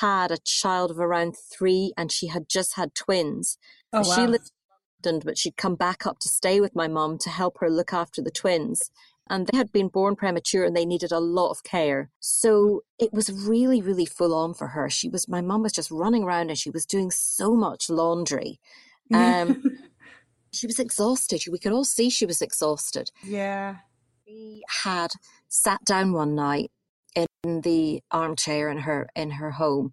had 0.00 0.30
a 0.30 0.38
child 0.38 0.90
of 0.90 0.98
around 0.98 1.34
three 1.36 1.92
and 1.96 2.10
she 2.10 2.28
had 2.28 2.48
just 2.48 2.76
had 2.76 2.94
twins. 2.94 3.58
oh 3.92 3.98
wow. 3.98 4.14
She 4.14 4.26
lived 4.26 4.50
in 4.50 5.10
London, 5.10 5.22
but 5.24 5.38
she'd 5.38 5.56
come 5.56 5.76
back 5.76 6.06
up 6.06 6.18
to 6.20 6.28
stay 6.28 6.60
with 6.60 6.74
my 6.74 6.88
mum 6.88 7.18
to 7.18 7.30
help 7.30 7.58
her 7.60 7.70
look 7.70 7.92
after 7.92 8.20
the 8.22 8.30
twins. 8.30 8.90
And 9.30 9.46
they 9.46 9.56
had 9.56 9.72
been 9.72 9.88
born 9.88 10.16
premature 10.16 10.64
and 10.64 10.76
they 10.76 10.84
needed 10.84 11.10
a 11.10 11.18
lot 11.18 11.50
of 11.50 11.62
care. 11.62 12.10
So 12.20 12.82
it 12.98 13.12
was 13.12 13.30
really, 13.30 13.80
really 13.80 14.04
full 14.04 14.34
on 14.34 14.52
for 14.52 14.68
her. 14.68 14.90
She 14.90 15.08
was, 15.08 15.28
my 15.28 15.40
mum 15.40 15.62
was 15.62 15.72
just 15.72 15.90
running 15.90 16.24
around 16.24 16.50
and 16.50 16.58
she 16.58 16.70
was 16.70 16.84
doing 16.84 17.10
so 17.10 17.54
much 17.54 17.88
laundry. 17.88 18.60
Um, 19.12 19.62
she 20.52 20.66
was 20.66 20.78
exhausted. 20.78 21.42
We 21.50 21.58
could 21.58 21.72
all 21.72 21.84
see 21.84 22.10
she 22.10 22.26
was 22.26 22.42
exhausted. 22.42 23.10
Yeah. 23.22 23.76
She 24.26 24.62
had 24.82 25.12
sat 25.48 25.84
down 25.84 26.12
one 26.12 26.34
night 26.34 26.70
in 27.14 27.60
the 27.60 28.02
armchair 28.10 28.70
in 28.70 28.78
her 28.78 29.08
in 29.14 29.32
her 29.32 29.52
home. 29.52 29.90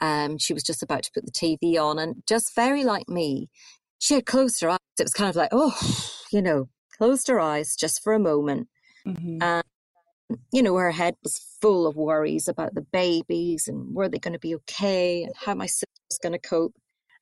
Um, 0.00 0.38
she 0.38 0.54
was 0.54 0.62
just 0.62 0.82
about 0.82 1.02
to 1.04 1.10
put 1.12 1.26
the 1.26 1.32
TV 1.32 1.76
on, 1.76 1.98
and 1.98 2.22
just 2.28 2.54
very 2.54 2.84
like 2.84 3.08
me, 3.08 3.48
she 3.98 4.14
had 4.14 4.26
closed 4.26 4.60
her 4.60 4.70
eyes. 4.70 4.78
It 4.98 5.04
was 5.04 5.14
kind 5.14 5.30
of 5.30 5.36
like, 5.36 5.50
oh, 5.52 5.76
you 6.32 6.42
know, 6.42 6.68
closed 6.96 7.28
her 7.28 7.40
eyes 7.40 7.76
just 7.76 8.02
for 8.02 8.12
a 8.12 8.18
moment. 8.18 8.68
Mm-hmm. 9.06 9.42
And, 9.42 9.64
you 10.52 10.62
know, 10.62 10.76
her 10.76 10.90
head 10.90 11.14
was 11.22 11.56
full 11.60 11.86
of 11.86 11.96
worries 11.96 12.48
about 12.48 12.74
the 12.74 12.82
babies 12.82 13.68
and 13.68 13.94
were 13.94 14.08
they 14.08 14.18
going 14.18 14.32
to 14.32 14.38
be 14.38 14.54
okay 14.56 15.24
and 15.24 15.34
how 15.36 15.54
my 15.54 15.66
sister 15.66 15.86
was 16.10 16.18
going 16.22 16.32
to 16.32 16.38
cope. 16.38 16.74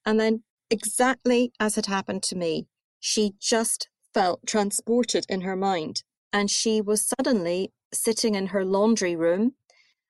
And 0.07 0.19
then, 0.19 0.43
exactly 0.71 1.53
as 1.59 1.75
had 1.75 1.87
happened 1.87 2.23
to 2.25 2.37
me, 2.37 2.67
she 3.01 3.33
just 3.41 3.89
felt 4.15 4.47
transported 4.47 5.27
in 5.29 5.43
her 5.43 5.57
mind. 5.57 6.03
And 6.33 6.51
she 6.51 6.81
was 6.81 7.13
suddenly 7.19 7.73
sitting 7.93 8.35
in 8.35 8.49
her 8.49 8.65
laundry 8.65 9.17
room 9.17 9.55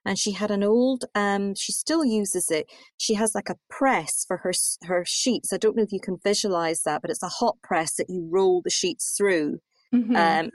and 0.05 0.19
she 0.19 0.33
had 0.33 0.51
an 0.51 0.63
old 0.63 1.05
um 1.15 1.55
she 1.55 1.73
still 1.73 2.05
uses 2.05 2.51
it 2.51 2.67
she 2.97 3.15
has 3.15 3.35
like 3.35 3.49
a 3.49 3.57
press 3.69 4.25
for 4.27 4.39
her 4.39 4.53
her 4.85 5.05
sheets 5.07 5.53
i 5.53 5.57
don't 5.57 5.77
know 5.77 5.83
if 5.83 5.93
you 5.93 6.01
can 6.01 6.19
visualize 6.23 6.83
that 6.83 7.03
but 7.03 7.11
it's 7.11 7.23
a 7.23 7.29
hot 7.29 7.57
press 7.63 7.95
that 7.95 8.09
you 8.09 8.27
roll 8.31 8.61
the 8.63 8.71
sheets 8.71 9.15
through 9.17 9.59
mm-hmm. 9.95 10.17
um 10.17 10.51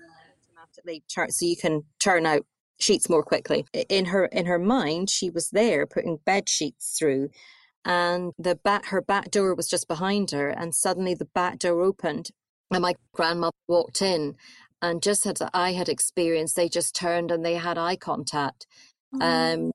turn 1.13 1.29
so 1.31 1.45
you 1.45 1.55
can 1.55 1.83
turn 1.99 2.25
out 2.25 2.45
sheets 2.79 3.09
more 3.09 3.23
quickly 3.23 3.65
in 3.89 4.05
her 4.05 4.25
in 4.25 4.45
her 4.45 4.59
mind 4.59 5.09
she 5.09 5.29
was 5.29 5.49
there 5.51 5.85
putting 5.85 6.17
bed 6.25 6.49
sheets 6.49 6.95
through 6.97 7.29
and 7.85 8.33
the 8.37 8.55
back 8.55 8.87
her 8.87 9.01
back 9.01 9.31
door 9.31 9.55
was 9.55 9.67
just 9.67 9.87
behind 9.87 10.31
her 10.31 10.49
and 10.49 10.75
suddenly 10.75 11.13
the 11.13 11.29
back 11.33 11.59
door 11.59 11.81
opened 11.81 12.29
and 12.71 12.81
my 12.81 12.95
grandmother 13.13 13.55
walked 13.67 14.01
in 14.01 14.35
and 14.81 15.01
just 15.01 15.25
as 15.25 15.41
I 15.53 15.73
had 15.73 15.89
experienced, 15.89 16.55
they 16.55 16.69
just 16.69 16.95
turned 16.95 17.31
and 17.31 17.43
they 17.43 17.55
had 17.55 17.77
eye 17.77 17.95
contact. 17.95 18.67
Mm-hmm. 19.13 19.63
Um, 19.63 19.71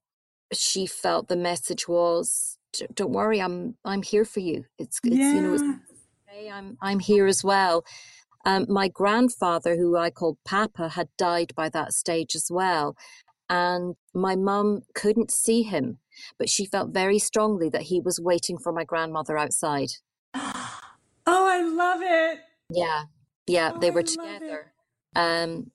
she 0.52 0.86
felt 0.86 1.28
the 1.28 1.36
message 1.36 1.88
was, 1.88 2.58
"Don't 2.94 3.10
worry, 3.10 3.40
I'm 3.40 3.76
I'm 3.84 4.02
here 4.02 4.24
for 4.24 4.40
you. 4.40 4.66
It's, 4.78 5.00
it's 5.02 5.16
yeah. 5.16 5.34
you 5.34 5.40
know, 5.40 5.54
it's, 5.54 5.64
hey, 6.26 6.50
I'm 6.50 6.76
I'm 6.80 7.00
here 7.00 7.26
as 7.26 7.42
well." 7.42 7.84
Um, 8.44 8.66
my 8.68 8.88
grandfather, 8.88 9.76
who 9.76 9.96
I 9.96 10.10
called 10.10 10.38
Papa, 10.44 10.90
had 10.90 11.08
died 11.18 11.52
by 11.54 11.68
that 11.70 11.92
stage 11.92 12.34
as 12.34 12.48
well, 12.50 12.96
and 13.48 13.96
my 14.14 14.36
mum 14.36 14.82
couldn't 14.94 15.30
see 15.30 15.62
him, 15.62 15.98
but 16.38 16.48
she 16.48 16.64
felt 16.64 16.94
very 16.94 17.18
strongly 17.18 17.68
that 17.70 17.82
he 17.82 18.00
was 18.00 18.20
waiting 18.20 18.58
for 18.58 18.72
my 18.72 18.84
grandmother 18.84 19.36
outside. 19.36 19.90
Oh, 21.26 21.46
I 21.48 21.62
love 21.62 22.00
it. 22.02 22.40
Yeah, 22.70 23.02
yeah, 23.46 23.72
oh, 23.74 23.78
they 23.78 23.90
were 23.90 24.02
together. 24.02 24.72
Um, 25.14 25.70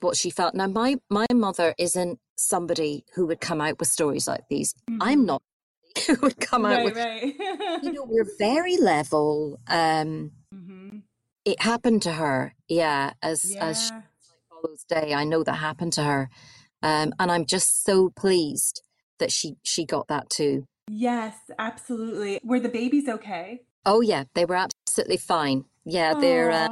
what 0.00 0.16
she 0.16 0.30
felt. 0.30 0.54
Now, 0.54 0.66
my 0.66 0.96
my 1.10 1.26
mother 1.32 1.74
isn't 1.78 2.20
somebody 2.36 3.04
who 3.14 3.26
would 3.26 3.40
come 3.40 3.60
out 3.60 3.78
with 3.78 3.88
stories 3.88 4.28
like 4.28 4.44
these. 4.48 4.74
Mm-hmm. 4.88 5.02
I'm 5.02 5.26
not 5.26 5.42
who 6.06 6.16
would 6.22 6.40
come 6.40 6.64
out 6.64 6.76
right, 6.76 6.84
with. 6.84 6.96
Right. 6.96 7.82
you 7.82 7.92
know, 7.92 8.04
we're 8.08 8.30
very 8.38 8.76
level. 8.76 9.60
Um, 9.66 10.32
mm-hmm. 10.54 10.98
It 11.44 11.60
happened 11.60 12.02
to 12.02 12.12
her, 12.12 12.54
yeah. 12.68 13.12
As 13.22 13.54
yeah. 13.54 13.66
as 13.66 13.86
she, 13.86 13.92
follows 14.48 14.84
day, 14.88 15.12
I 15.14 15.24
know 15.24 15.42
that 15.42 15.54
happened 15.54 15.92
to 15.94 16.04
her, 16.04 16.30
um, 16.82 17.12
and 17.18 17.30
I'm 17.30 17.44
just 17.44 17.84
so 17.84 18.10
pleased 18.10 18.82
that 19.18 19.30
she 19.30 19.56
she 19.62 19.84
got 19.84 20.08
that 20.08 20.30
too. 20.30 20.66
Yes, 20.88 21.36
absolutely. 21.58 22.40
Were 22.42 22.60
the 22.60 22.68
babies 22.68 23.08
okay? 23.08 23.62
Oh 23.86 24.00
yeah, 24.00 24.24
they 24.34 24.44
were 24.44 24.56
absolutely 24.56 25.18
fine. 25.18 25.64
Yeah, 25.84 26.14
Aww. 26.14 26.20
they're 26.20 26.50
uh, 26.50 26.68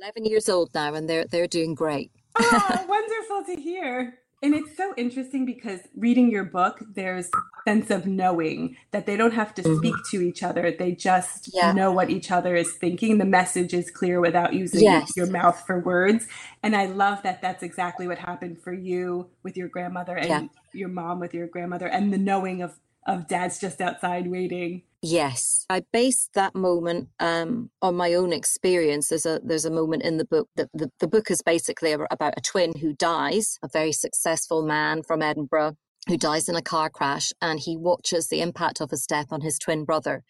11 0.00 0.24
years 0.24 0.48
old 0.48 0.72
now, 0.74 0.94
and 0.94 1.08
they're 1.08 1.26
they're 1.30 1.46
doing 1.46 1.74
great. 1.74 2.10
oh, 2.38 2.84
wonderful 2.88 3.54
to 3.54 3.60
hear. 3.60 4.18
And 4.42 4.54
it's 4.54 4.74
so 4.74 4.94
interesting 4.96 5.44
because 5.44 5.80
reading 5.94 6.30
your 6.30 6.44
book, 6.44 6.82
there's 6.94 7.26
a 7.26 7.70
sense 7.70 7.90
of 7.90 8.06
knowing 8.06 8.76
that 8.90 9.04
they 9.04 9.16
don't 9.16 9.34
have 9.34 9.54
to 9.54 9.62
mm-hmm. 9.62 9.76
speak 9.76 9.94
to 10.12 10.22
each 10.22 10.42
other. 10.42 10.74
They 10.76 10.92
just 10.92 11.50
yeah. 11.52 11.72
know 11.72 11.92
what 11.92 12.08
each 12.08 12.30
other 12.30 12.56
is 12.56 12.72
thinking. 12.72 13.18
The 13.18 13.26
message 13.26 13.74
is 13.74 13.90
clear 13.90 14.18
without 14.18 14.54
using 14.54 14.82
yes. 14.82 15.12
your 15.14 15.26
mouth 15.26 15.62
for 15.66 15.78
words. 15.80 16.26
And 16.62 16.74
I 16.74 16.86
love 16.86 17.22
that 17.22 17.42
that's 17.42 17.62
exactly 17.62 18.08
what 18.08 18.18
happened 18.18 18.62
for 18.62 18.72
you 18.72 19.28
with 19.42 19.58
your 19.58 19.68
grandmother 19.68 20.16
and 20.16 20.28
yeah. 20.28 20.42
your 20.72 20.88
mom 20.88 21.20
with 21.20 21.34
your 21.34 21.46
grandmother 21.46 21.86
and 21.86 22.10
the 22.10 22.18
knowing 22.18 22.62
of 22.62 22.78
of 23.06 23.26
dad's 23.26 23.58
just 23.58 23.80
outside 23.80 24.30
waiting. 24.30 24.82
Yes, 25.02 25.64
I 25.70 25.82
based 25.92 26.34
that 26.34 26.54
moment 26.54 27.08
um, 27.18 27.70
on 27.80 27.96
my 27.96 28.12
own 28.12 28.32
experience. 28.32 29.08
There's 29.08 29.24
a 29.24 29.40
there's 29.42 29.64
a 29.64 29.70
moment 29.70 30.02
in 30.02 30.18
the 30.18 30.26
book 30.26 30.48
that 30.56 30.68
the, 30.74 30.90
the 31.00 31.08
book 31.08 31.30
is 31.30 31.40
basically 31.40 31.92
about 31.92 32.34
a 32.36 32.42
twin 32.42 32.74
who 32.78 32.92
dies, 32.92 33.58
a 33.62 33.68
very 33.68 33.92
successful 33.92 34.62
man 34.62 35.02
from 35.02 35.22
Edinburgh 35.22 35.76
who 36.08 36.16
dies 36.16 36.48
in 36.48 36.56
a 36.56 36.62
car 36.62 36.90
crash, 36.90 37.32
and 37.40 37.60
he 37.60 37.76
watches 37.76 38.28
the 38.28 38.42
impact 38.42 38.80
of 38.80 38.90
his 38.90 39.06
death 39.06 39.28
on 39.30 39.40
his 39.40 39.58
twin 39.58 39.84
brother 39.84 40.22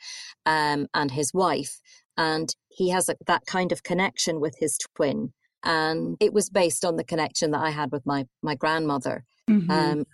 um, 0.46 0.86
and 0.94 1.10
his 1.10 1.32
wife, 1.34 1.80
and 2.16 2.54
he 2.68 2.90
has 2.90 3.08
a, 3.08 3.16
that 3.26 3.46
kind 3.46 3.72
of 3.72 3.82
connection 3.82 4.40
with 4.40 4.56
his 4.58 4.78
twin, 4.94 5.32
and 5.64 6.16
it 6.20 6.32
was 6.32 6.48
based 6.48 6.84
on 6.84 6.94
the 6.94 7.04
connection 7.04 7.50
that 7.50 7.62
I 7.62 7.70
had 7.70 7.90
with 7.90 8.06
my 8.06 8.26
my 8.40 8.54
grandmother. 8.54 9.24
Mm-hmm. 9.48 9.70
Um, 9.70 10.04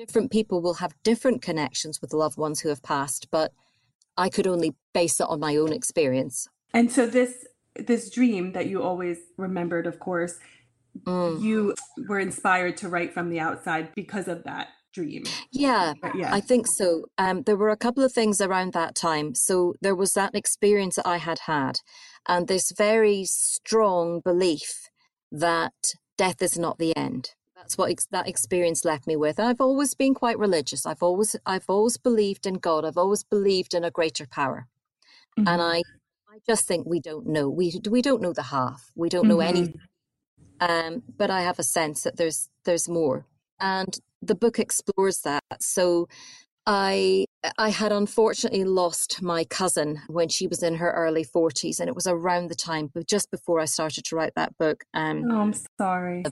different 0.00 0.30
people 0.30 0.62
will 0.62 0.74
have 0.74 0.94
different 1.02 1.42
connections 1.42 2.00
with 2.00 2.14
loved 2.14 2.38
ones 2.38 2.60
who 2.60 2.70
have 2.70 2.82
passed, 2.82 3.28
but 3.30 3.52
I 4.16 4.30
could 4.30 4.46
only 4.46 4.74
base 4.94 5.20
it 5.20 5.26
on 5.28 5.40
my 5.40 5.56
own 5.56 5.74
experience. 5.74 6.48
And 6.72 6.90
so 6.90 7.06
this 7.06 7.46
this 7.76 8.10
dream 8.10 8.52
that 8.52 8.66
you 8.66 8.82
always 8.82 9.18
remembered, 9.36 9.86
of 9.86 10.00
course, 10.00 10.38
mm. 11.06 11.40
you 11.40 11.74
were 12.08 12.18
inspired 12.18 12.78
to 12.78 12.88
write 12.88 13.12
from 13.12 13.28
the 13.28 13.40
outside 13.40 13.94
because 13.94 14.26
of 14.26 14.42
that 14.44 14.68
dream. 14.94 15.22
Yeah, 15.52 15.92
yeah. 16.14 16.34
I 16.34 16.40
think 16.40 16.66
so. 16.66 17.04
Um, 17.18 17.42
there 17.42 17.56
were 17.56 17.68
a 17.68 17.76
couple 17.76 18.02
of 18.02 18.12
things 18.12 18.40
around 18.40 18.72
that 18.72 18.94
time. 18.94 19.34
So 19.34 19.74
there 19.82 19.94
was 19.94 20.12
that 20.14 20.34
experience 20.34 20.96
that 20.96 21.06
I 21.06 21.18
had 21.18 21.40
had, 21.40 21.76
and 22.26 22.48
this 22.48 22.72
very 22.76 23.24
strong 23.26 24.20
belief 24.24 24.88
that 25.30 25.74
death 26.16 26.40
is 26.40 26.58
not 26.58 26.78
the 26.78 26.96
end 26.96 27.34
that's 27.70 27.78
what 27.78 27.90
ex- 27.90 28.08
that 28.10 28.26
experience 28.26 28.84
left 28.84 29.06
me 29.06 29.14
with. 29.14 29.38
I've 29.38 29.60
always 29.60 29.94
been 29.94 30.12
quite 30.12 30.38
religious. 30.38 30.86
I've 30.86 31.04
always 31.04 31.36
I've 31.46 31.66
always 31.68 31.96
believed 31.98 32.44
in 32.44 32.54
God. 32.54 32.84
I've 32.84 32.96
always 32.96 33.22
believed 33.22 33.74
in 33.74 33.84
a 33.84 33.92
greater 33.92 34.26
power, 34.26 34.66
mm-hmm. 35.38 35.46
and 35.46 35.62
I 35.62 35.82
I 36.28 36.38
just 36.48 36.66
think 36.66 36.84
we 36.84 36.98
don't 36.98 37.28
know. 37.28 37.48
We 37.48 37.80
we 37.88 38.02
don't 38.02 38.22
know 38.22 38.32
the 38.32 38.42
half. 38.42 38.90
We 38.96 39.08
don't 39.08 39.28
know 39.28 39.36
mm-hmm. 39.36 39.56
anything. 39.56 39.80
Um, 40.58 41.02
but 41.16 41.30
I 41.30 41.42
have 41.42 41.60
a 41.60 41.62
sense 41.62 42.02
that 42.02 42.16
there's 42.16 42.48
there's 42.64 42.88
more, 42.88 43.26
and 43.60 43.96
the 44.20 44.34
book 44.34 44.58
explores 44.58 45.20
that. 45.20 45.44
So 45.60 46.08
I 46.66 47.26
I 47.56 47.68
had 47.68 47.92
unfortunately 47.92 48.64
lost 48.64 49.22
my 49.22 49.44
cousin 49.44 50.00
when 50.08 50.28
she 50.28 50.48
was 50.48 50.64
in 50.64 50.74
her 50.74 50.90
early 50.90 51.24
40s 51.24 51.78
and 51.78 51.88
it 51.88 51.94
was 51.94 52.08
around 52.08 52.50
the 52.50 52.54
time 52.56 52.90
just 53.06 53.30
before 53.30 53.60
I 53.60 53.64
started 53.64 54.04
to 54.04 54.16
write 54.16 54.34
that 54.36 54.58
book 54.58 54.84
um 54.92 55.24
oh, 55.30 55.38
I'm 55.38 55.54
sorry 55.78 56.22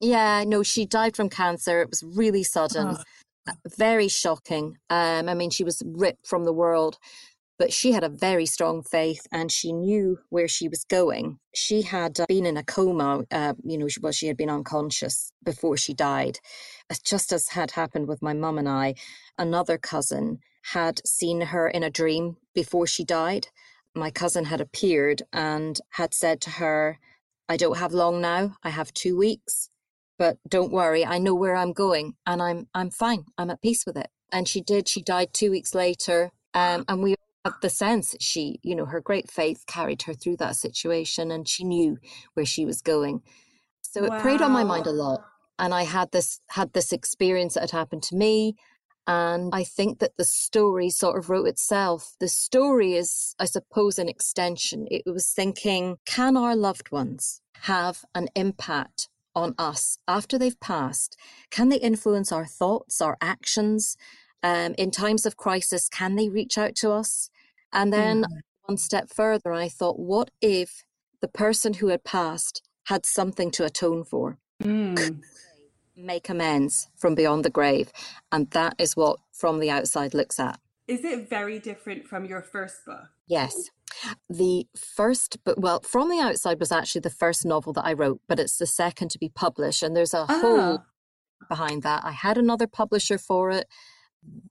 yeah, 0.00 0.44
no, 0.46 0.62
she 0.62 0.86
died 0.86 1.14
from 1.14 1.28
cancer. 1.28 1.82
It 1.82 1.90
was 1.90 2.02
really 2.02 2.42
sudden, 2.42 2.96
oh. 2.98 3.52
very 3.76 4.08
shocking. 4.08 4.78
Um, 4.88 5.28
I 5.28 5.34
mean, 5.34 5.50
she 5.50 5.64
was 5.64 5.82
ripped 5.84 6.26
from 6.26 6.44
the 6.44 6.52
world, 6.52 6.98
but 7.58 7.72
she 7.72 7.92
had 7.92 8.02
a 8.02 8.08
very 8.08 8.46
strong 8.46 8.82
faith 8.82 9.26
and 9.30 9.52
she 9.52 9.72
knew 9.72 10.18
where 10.30 10.48
she 10.48 10.68
was 10.68 10.84
going. 10.84 11.38
She 11.54 11.82
had 11.82 12.18
uh, 12.18 12.24
been 12.26 12.46
in 12.46 12.56
a 12.56 12.62
coma, 12.62 13.24
uh, 13.30 13.52
you 13.62 13.76
know, 13.76 13.88
well, 14.00 14.12
she 14.12 14.26
had 14.26 14.38
been 14.38 14.48
unconscious 14.48 15.32
before 15.44 15.76
she 15.76 15.92
died. 15.92 16.38
Just 17.04 17.30
as 17.30 17.48
had 17.48 17.72
happened 17.72 18.08
with 18.08 18.22
my 18.22 18.32
mum 18.32 18.56
and 18.56 18.68
I, 18.68 18.94
another 19.36 19.76
cousin 19.76 20.38
had 20.62 21.06
seen 21.06 21.42
her 21.42 21.68
in 21.68 21.82
a 21.82 21.90
dream 21.90 22.38
before 22.54 22.86
she 22.86 23.04
died. 23.04 23.48
My 23.94 24.10
cousin 24.10 24.46
had 24.46 24.62
appeared 24.62 25.22
and 25.32 25.78
had 25.90 26.14
said 26.14 26.40
to 26.42 26.50
her, 26.50 26.98
I 27.48 27.58
don't 27.58 27.78
have 27.78 27.92
long 27.92 28.20
now, 28.20 28.56
I 28.62 28.70
have 28.70 28.94
two 28.94 29.16
weeks 29.18 29.68
but 30.20 30.36
don't 30.46 30.70
worry 30.70 31.04
i 31.04 31.18
know 31.18 31.34
where 31.34 31.56
i'm 31.56 31.72
going 31.72 32.14
and 32.26 32.40
i'm 32.42 32.68
i'm 32.74 32.90
fine. 32.90 33.24
I'm 33.38 33.50
at 33.50 33.62
peace 33.62 33.84
with 33.86 33.96
it. 33.96 34.08
And 34.32 34.46
she 34.46 34.60
did. 34.60 34.86
She 34.86 35.02
died 35.02 35.30
two 35.32 35.50
weeks 35.50 35.74
later 35.74 36.30
um, 36.54 36.84
and 36.88 37.02
we 37.02 37.16
had 37.44 37.54
the 37.62 37.70
sense 37.70 38.12
that 38.12 38.22
she 38.22 38.60
you 38.62 38.76
know 38.76 38.84
her 38.84 39.00
great 39.00 39.30
faith 39.30 39.64
carried 39.66 40.02
her 40.02 40.14
through 40.14 40.36
that 40.36 40.56
situation 40.56 41.30
and 41.32 41.48
she 41.48 41.64
knew 41.64 41.98
where 42.34 42.46
she 42.46 42.64
was 42.64 42.82
going. 42.82 43.22
So 43.80 44.04
it 44.04 44.10
wow. 44.10 44.20
preyed 44.20 44.42
on 44.42 44.52
my 44.52 44.62
mind 44.62 44.86
a 44.86 44.92
lot 44.92 45.24
and 45.58 45.74
i 45.74 45.82
had 45.82 46.12
this 46.12 46.40
had 46.50 46.72
this 46.74 46.92
experience 46.92 47.54
that 47.54 47.62
had 47.62 47.78
happened 47.80 48.04
to 48.04 48.14
me 48.14 48.54
and 49.06 49.54
i 49.54 49.64
think 49.64 49.98
that 49.98 50.16
the 50.16 50.24
story 50.24 50.90
sort 50.90 51.18
of 51.18 51.30
wrote 51.30 51.48
itself. 51.48 52.14
The 52.20 52.28
story 52.28 52.94
is 52.94 53.34
i 53.38 53.46
suppose 53.46 53.98
an 53.98 54.08
extension. 54.08 54.86
It 54.90 55.02
was 55.06 55.32
thinking 55.32 55.96
can 56.04 56.36
our 56.36 56.54
loved 56.54 56.92
ones 56.92 57.40
have 57.62 58.04
an 58.14 58.28
impact 58.34 59.08
on 59.34 59.54
us 59.58 59.98
after 60.08 60.38
they've 60.38 60.58
passed? 60.60 61.16
Can 61.50 61.68
they 61.68 61.78
influence 61.78 62.32
our 62.32 62.46
thoughts, 62.46 63.00
our 63.00 63.16
actions? 63.20 63.96
Um, 64.42 64.74
in 64.78 64.90
times 64.90 65.26
of 65.26 65.36
crisis, 65.36 65.88
can 65.88 66.16
they 66.16 66.28
reach 66.28 66.56
out 66.56 66.74
to 66.76 66.90
us? 66.92 67.30
And 67.72 67.92
then 67.92 68.22
mm. 68.22 68.40
one 68.62 68.78
step 68.78 69.10
further. 69.10 69.52
I 69.52 69.68
thought, 69.68 69.98
what 69.98 70.30
if 70.40 70.84
the 71.20 71.28
person 71.28 71.74
who 71.74 71.88
had 71.88 72.04
passed 72.04 72.62
had 72.84 73.04
something 73.04 73.50
to 73.52 73.64
atone 73.64 74.04
for? 74.04 74.38
Mm. 74.62 75.22
Make 75.96 76.28
amends 76.28 76.88
from 76.96 77.14
beyond 77.14 77.44
the 77.44 77.50
grave. 77.50 77.92
And 78.32 78.50
that 78.50 78.74
is 78.78 78.96
what 78.96 79.18
From 79.32 79.60
the 79.60 79.70
Outside 79.70 80.14
looks 80.14 80.40
at. 80.40 80.58
Is 80.88 81.04
it 81.04 81.28
very 81.28 81.58
different 81.58 82.06
from 82.06 82.24
your 82.24 82.42
first 82.42 82.84
book? 82.86 83.08
Yes. 83.28 83.70
The 84.28 84.66
first 84.76 85.42
book, 85.44 85.56
well, 85.58 85.80
From 85.80 86.08
the 86.08 86.18
Outside 86.20 86.60
was 86.60 86.72
actually 86.72 87.02
the 87.02 87.10
first 87.10 87.44
novel 87.44 87.72
that 87.74 87.84
I 87.84 87.92
wrote, 87.92 88.20
but 88.28 88.38
it's 88.38 88.58
the 88.58 88.66
second 88.66 89.10
to 89.10 89.18
be 89.18 89.28
published. 89.28 89.82
And 89.82 89.96
there's 89.96 90.14
a 90.14 90.26
ah. 90.28 90.40
whole 90.40 90.78
behind 91.48 91.82
that. 91.82 92.04
I 92.04 92.12
had 92.12 92.38
another 92.38 92.66
publisher 92.66 93.18
for 93.18 93.50
it. 93.50 93.66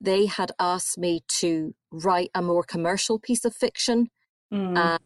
They 0.02 0.26
had 0.26 0.52
asked 0.60 0.98
me 0.98 1.22
to 1.40 1.76
write 1.92 2.32
a 2.34 2.42
more 2.42 2.64
commercial 2.64 3.20
piece 3.20 3.46
of 3.46 3.56
fiction. 3.56 4.10
Mm. 4.52 4.78
Uh, 4.78 4.98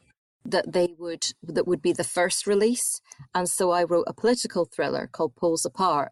that 0.46 0.74
they 0.74 0.94
would 0.98 1.28
that 1.42 1.68
would 1.68 1.82
be 1.82 1.94
the 1.94 2.04
first 2.04 2.46
release 2.46 3.00
and 3.34 3.48
so 3.48 3.72
i 3.72 3.82
wrote 3.82 4.04
a 4.08 4.14
political 4.14 4.66
thriller 4.66 5.08
called 5.10 5.34
poles 5.36 5.66
apart 5.66 6.12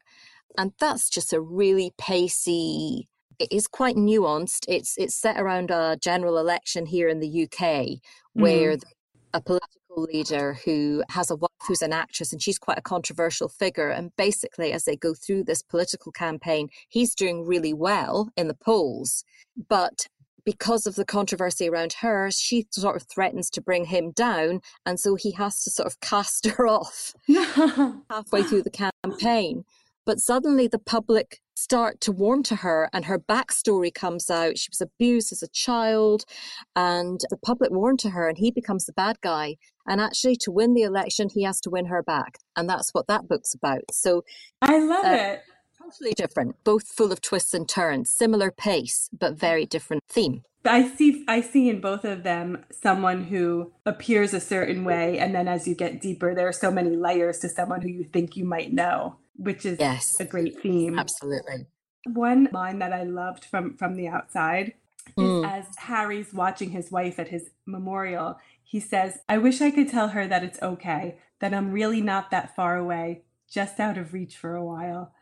and 0.57 0.71
that's 0.79 1.10
just 1.10 1.34
a 1.34 1.41
really 1.41 1.91
pacey 1.97 3.10
is 3.49 3.67
quite 3.67 3.95
nuanced 3.95 4.65
it's 4.67 4.95
it's 4.97 5.15
set 5.15 5.39
around 5.39 5.71
a 5.71 5.97
general 6.01 6.38
election 6.38 6.86
here 6.86 7.08
in 7.08 7.19
the 7.19 7.43
uk 7.43 7.60
where 8.34 8.77
mm. 8.77 8.84
a 9.34 9.41
political 9.41 9.82
leader 9.95 10.58
who 10.65 11.04
has 11.10 11.30
a 11.30 11.36
wife 11.36 11.51
who's 11.67 11.82
an 11.82 11.93
actress 11.93 12.32
and 12.32 12.41
she's 12.41 12.58
quite 12.58 12.77
a 12.77 12.82
controversial 12.82 13.49
figure. 13.49 13.89
And 13.89 14.15
basically, 14.15 14.71
as 14.71 14.86
they 14.86 14.95
go 14.95 15.13
through 15.13 15.43
this 15.43 15.62
political 15.62 16.12
campaign, 16.12 16.69
he's 16.89 17.15
doing 17.15 17.45
really 17.45 17.73
well 17.73 18.30
in 18.38 18.47
the 18.47 18.54
polls. 18.54 19.23
But 19.69 20.08
because 20.43 20.88
of 20.88 20.95
the 20.95 21.06
controversy 21.06 21.69
around 21.69 21.93
her, 22.01 22.32
she 22.32 22.65
sort 22.71 22.95
of 22.95 23.04
threatens 23.04 23.49
to 23.51 23.62
bring 23.62 23.86
him 23.86 24.12
down. 24.12 24.62
And 24.86 24.99
so 24.99 25.15
he 25.15 25.32
has 25.32 25.63
to 25.63 25.69
sort 25.69 25.88
of 25.88 25.99
cast 26.01 26.47
her 26.47 26.67
off 26.67 27.13
halfway 28.10 28.43
through 28.43 28.63
the 28.63 28.91
campaign. 29.04 29.65
But 30.06 30.19
suddenly 30.19 30.67
the 30.67 30.80
public 30.80 31.41
start 31.62 32.02
to 32.02 32.12
warm 32.12 32.41
to 32.43 32.56
her 32.58 32.89
and 32.91 33.06
her 33.06 33.19
backstory 33.19 33.93
comes 33.93 34.30
out. 34.30 34.58
She 34.58 34.69
was 34.71 34.82
abused 34.82 35.32
as 35.32 35.43
a 35.43 35.47
child 35.47 36.26
and 36.76 37.19
the 37.30 37.38
public 37.38 37.71
warm 37.71 37.97
to 37.97 38.10
her 38.10 38.28
and 38.28 38.38
he 38.38 38.50
becomes 38.50 38.86
the 38.86 38.93
bad 38.93 39.21
guy. 39.21 39.58
And 39.88 40.02
actually 40.02 40.36
to 40.38 40.52
win 40.52 40.74
the 40.74 40.84
election, 40.84 41.30
he 41.30 41.43
has 41.43 41.62
to 41.62 41.69
win 41.69 41.86
her 41.86 42.02
back. 42.02 42.39
And 42.56 42.67
that's 42.67 42.91
what 42.93 43.08
that 43.08 43.28
book's 43.28 43.54
about. 43.54 43.84
So 43.91 44.24
I 44.62 44.80
love 44.80 45.06
uh, 45.06 45.10
it. 45.10 45.41
Totally 45.78 46.13
different, 46.13 46.56
both 46.63 46.88
full 46.88 47.12
of 47.12 47.21
twists 47.21 47.54
and 47.54 47.67
turns, 47.67 48.12
similar 48.12 48.52
pace, 48.52 49.10
but 49.12 49.38
very 49.38 49.65
different 49.65 50.04
theme. 50.08 50.43
I 50.63 50.88
see 50.88 51.26
I 51.28 51.41
see 51.41 51.69
in 51.69 51.82
both 51.82 52.06
of 52.06 52.21
them 52.21 52.63
someone 52.71 53.24
who 53.26 53.71
appears 53.86 54.34
a 54.34 54.39
certain 54.39 54.84
way 54.84 55.17
and 55.17 55.34
then 55.34 55.47
as 55.47 55.67
you 55.67 55.74
get 55.74 56.00
deeper 56.00 56.36
there 56.36 56.47
are 56.47 56.54
so 56.54 56.69
many 56.69 56.95
layers 56.95 57.39
to 57.39 57.50
someone 57.50 57.82
who 57.82 57.89
you 57.89 58.04
think 58.04 58.38
you 58.38 58.45
might 58.45 58.71
know 58.71 59.15
which 59.35 59.65
is 59.65 59.79
yes, 59.79 60.19
a 60.19 60.25
great 60.25 60.59
theme. 60.61 60.99
Absolutely. 60.99 61.67
One 62.05 62.49
line 62.51 62.79
that 62.79 62.93
I 62.93 63.03
loved 63.03 63.45
from 63.45 63.77
from 63.77 63.95
the 63.95 64.07
outside 64.07 64.73
mm. 65.17 65.39
is 65.39 65.45
as 65.45 65.75
Harry's 65.77 66.33
watching 66.33 66.71
his 66.71 66.91
wife 66.91 67.19
at 67.19 67.29
his 67.29 67.49
memorial, 67.65 68.37
he 68.63 68.79
says, 68.79 69.19
"I 69.29 69.37
wish 69.37 69.61
I 69.61 69.71
could 69.71 69.89
tell 69.89 70.09
her 70.09 70.27
that 70.27 70.43
it's 70.43 70.61
okay, 70.61 71.17
that 71.39 71.53
I'm 71.53 71.71
really 71.71 72.01
not 72.01 72.31
that 72.31 72.55
far 72.55 72.77
away, 72.77 73.23
just 73.49 73.79
out 73.79 73.97
of 73.97 74.13
reach 74.13 74.37
for 74.37 74.55
a 74.55 74.65
while." 74.65 75.13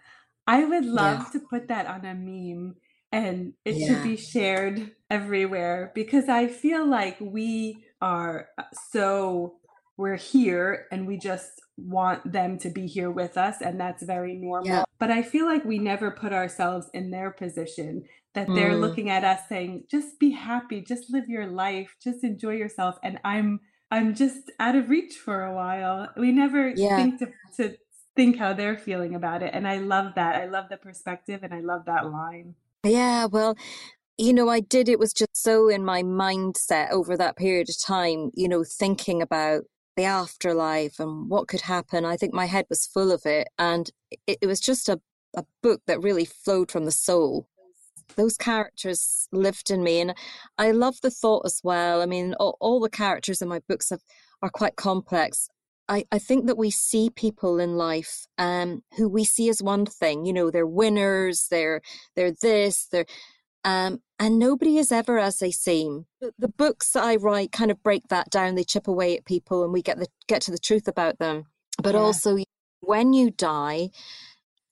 I 0.48 0.66
would 0.66 0.86
love 0.86 1.26
yeah. 1.26 1.40
to 1.40 1.48
put 1.48 1.68
that 1.68 1.86
on 1.86 2.06
a 2.06 2.16
meme 2.16 2.78
and 3.12 3.54
it 3.66 3.76
yeah. 3.76 3.88
should 3.88 4.04
be 4.04 4.18
shared 4.18 4.92
everywhere 5.10 5.92
because 5.94 6.30
I 6.30 6.48
feel 6.48 6.88
like 6.88 7.18
we 7.20 7.84
are 8.02 8.50
so 8.92 9.56
we're 9.98 10.16
here 10.16 10.88
and 10.92 11.06
we 11.06 11.18
just 11.18 11.52
want 11.88 12.32
them 12.32 12.58
to 12.58 12.70
be 12.70 12.88
here 12.88 13.12
with 13.12 13.38
us 13.38 13.62
and 13.62 13.80
that's 13.80 14.04
very 14.04 14.36
normal 14.36 14.68
yeah. 14.68 14.84
but 14.98 15.12
i 15.12 15.22
feel 15.22 15.46
like 15.46 15.64
we 15.66 15.80
never 15.80 16.12
put 16.12 16.34
ourselves 16.34 16.88
in 16.94 17.12
their 17.12 17.32
position 17.32 18.04
that 18.34 18.48
they're 18.48 18.74
mm. 18.74 18.80
looking 18.80 19.10
at 19.10 19.24
us 19.24 19.42
saying 19.50 19.84
just 19.90 20.20
be 20.20 20.32
happy 20.32 20.82
just 20.82 21.10
live 21.10 21.28
your 21.28 21.48
life 21.48 21.96
just 22.02 22.24
enjoy 22.24 22.54
yourself 22.54 22.98
and 23.04 23.20
i'm 23.24 23.60
i'm 23.92 24.14
just 24.14 24.52
out 24.60 24.76
of 24.76 24.90
reach 24.90 25.16
for 25.16 25.44
a 25.44 25.54
while 25.54 26.10
we 26.18 26.32
never 26.32 26.70
yeah. 26.70 26.96
think 26.96 27.20
to, 27.20 27.28
to 27.56 27.76
think 28.16 28.38
how 28.38 28.54
they're 28.54 28.78
feeling 28.78 29.16
about 29.16 29.42
it 29.42 29.52
and 29.54 29.68
i 29.68 29.78
love 29.78 30.14
that 30.16 30.36
i 30.36 30.46
love 30.46 30.66
the 30.70 30.78
perspective 30.78 31.42
and 31.44 31.54
i 31.54 31.60
love 31.60 31.86
that 31.86 32.10
line 32.10 32.54
yeah 32.84 33.26
well 33.26 33.56
you 34.20 34.34
know, 34.34 34.50
I 34.50 34.60
did, 34.60 34.90
it 34.90 35.00
was 35.00 35.14
just 35.14 35.42
so 35.42 35.70
in 35.70 35.86
my 35.86 36.04
mindset 36.04 36.92
over 36.92 37.16
that 37.16 37.38
period 37.38 37.70
of 37.70 37.76
time, 37.82 38.32
you 38.36 38.50
know, 38.50 38.66
thinking 38.66 39.22
about 39.22 39.62
the 40.00 40.06
afterlife 40.06 40.98
and 41.00 41.30
what 41.30 41.50
could 41.50 41.60
happen. 41.62 42.06
I 42.06 42.16
think 42.16 42.34
my 42.34 42.46
head 42.46 42.66
was 42.70 42.88
full 42.88 43.12
of 43.12 43.26
it. 43.26 43.50
And 43.60 43.90
it, 44.28 44.38
it 44.42 44.48
was 44.48 44.62
just 44.62 44.88
a, 44.88 45.02
a 45.36 45.44
book 45.62 45.82
that 45.88 46.02
really 46.02 46.24
flowed 46.24 46.72
from 46.72 46.86
the 46.86 46.92
soul. 46.92 47.50
Those 48.16 48.38
characters 48.38 49.28
lived 49.34 49.70
in 49.70 49.84
me. 49.84 50.00
And 50.00 50.16
I 50.58 50.72
love 50.72 51.02
the 51.02 51.12
thought 51.12 51.46
as 51.46 51.60
well. 51.66 52.02
I 52.02 52.06
mean, 52.06 52.34
all, 52.40 52.56
all 52.62 52.80
the 52.80 52.90
characters 52.90 53.42
in 53.42 53.50
my 53.50 53.60
books 53.68 53.90
have, 53.90 54.00
are 54.42 54.50
quite 54.50 54.78
complex. 54.78 55.50
I, 55.90 56.06
I 56.14 56.20
think 56.20 56.46
that 56.46 56.58
we 56.58 56.72
see 56.72 57.10
people 57.10 57.60
in 57.60 57.76
life 57.76 58.26
um, 58.38 58.84
who 58.96 59.10
we 59.10 59.26
see 59.26 59.50
as 59.50 59.62
one 59.62 59.86
thing. 59.86 60.26
You 60.26 60.32
know, 60.32 60.50
they're 60.50 60.66
winners, 60.66 61.48
they're 61.52 61.82
they're 62.16 62.32
this, 62.32 62.88
they're 62.92 63.08
um, 63.66 64.00
and 64.20 64.38
nobody 64.38 64.78
is 64.78 64.92
ever 64.92 65.18
as 65.18 65.38
they 65.40 65.52
seem. 65.52 66.06
The, 66.20 66.34
the, 66.38 66.50
books 66.50 66.92
that 66.92 67.04
I 67.04 67.16
write 67.16 67.54
kind 67.54 67.72
of 67.72 67.82
break 67.82 68.10
that 68.10 68.30
down. 68.30 68.56
They 68.56 68.66
chip 68.66 68.88
away 68.88 69.18
at 69.18 69.26
people, 69.26 69.64
and 69.64 69.72
we 69.72 69.82
get 69.82 69.98
the 69.98 70.08
get 70.28 70.42
to 70.44 70.52
the 70.52 70.58
truth 70.60 70.88
about 70.88 71.20
them. 71.20 71.46
But 71.82 71.96
yeah. 71.96 72.02
also, 72.02 72.38
when 72.82 73.14
you 73.14 73.32
die, 73.32 73.90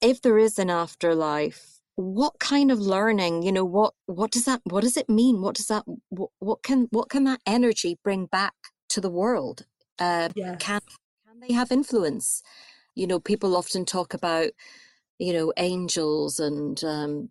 if 0.01 0.21
there 0.21 0.37
is 0.37 0.59
an 0.59 0.69
afterlife, 0.69 1.79
what 1.95 2.39
kind 2.39 2.71
of 2.71 2.79
learning? 2.79 3.43
You 3.43 3.53
know, 3.53 3.65
what 3.65 3.93
what 4.05 4.31
does 4.31 4.45
that? 4.45 4.61
What 4.65 4.83
does 4.83 4.97
it 4.97 5.09
mean? 5.09 5.41
What 5.41 5.55
does 5.55 5.67
that? 5.67 5.83
What, 6.09 6.29
what 6.39 6.61
can 6.61 6.87
what 6.91 7.09
can 7.09 7.23
that 7.23 7.41
energy 7.45 7.97
bring 8.03 8.25
back 8.25 8.53
to 8.89 9.01
the 9.01 9.09
world? 9.09 9.65
Uh, 9.97 10.29
yes. 10.35 10.57
Can 10.59 10.81
can 11.25 11.39
they 11.39 11.53
have 11.53 11.71
influence? 11.71 12.43
You 12.95 13.07
know, 13.07 13.19
people 13.19 13.55
often 13.55 13.85
talk 13.85 14.13
about 14.13 14.51
you 15.19 15.31
know 15.31 15.53
angels 15.57 16.37
and 16.39 16.83
um, 16.83 17.29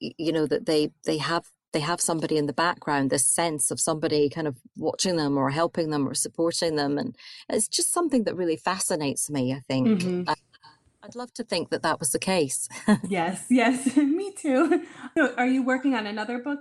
you 0.00 0.32
know 0.32 0.46
that 0.46 0.66
they 0.66 0.90
they 1.04 1.18
have 1.18 1.44
they 1.72 1.80
have 1.80 2.00
somebody 2.00 2.36
in 2.36 2.46
the 2.46 2.52
background 2.52 3.10
this 3.10 3.26
sense 3.26 3.70
of 3.70 3.80
somebody 3.80 4.28
kind 4.28 4.46
of 4.46 4.56
watching 4.76 5.16
them 5.16 5.36
or 5.36 5.50
helping 5.50 5.90
them 5.90 6.06
or 6.08 6.14
supporting 6.14 6.76
them 6.76 6.96
and 6.98 7.16
it's 7.48 7.68
just 7.68 7.92
something 7.92 8.24
that 8.24 8.36
really 8.36 8.56
fascinates 8.56 9.30
me 9.30 9.52
i 9.52 9.60
think. 9.60 9.88
Mm-hmm. 9.88 10.28
uh, 10.28 10.34
i'd 11.02 11.16
love 11.16 11.32
to 11.34 11.44
think 11.44 11.70
that 11.70 11.82
that 11.82 11.98
was 12.00 12.10
the 12.10 12.18
case. 12.18 12.68
Yes 13.08 13.46
yes 13.50 13.96
me 13.96 14.32
too. 14.32 14.84
So 15.16 15.34
are 15.36 15.46
you 15.46 15.62
working 15.62 15.94
on 15.94 16.06
another 16.06 16.38
book? 16.38 16.60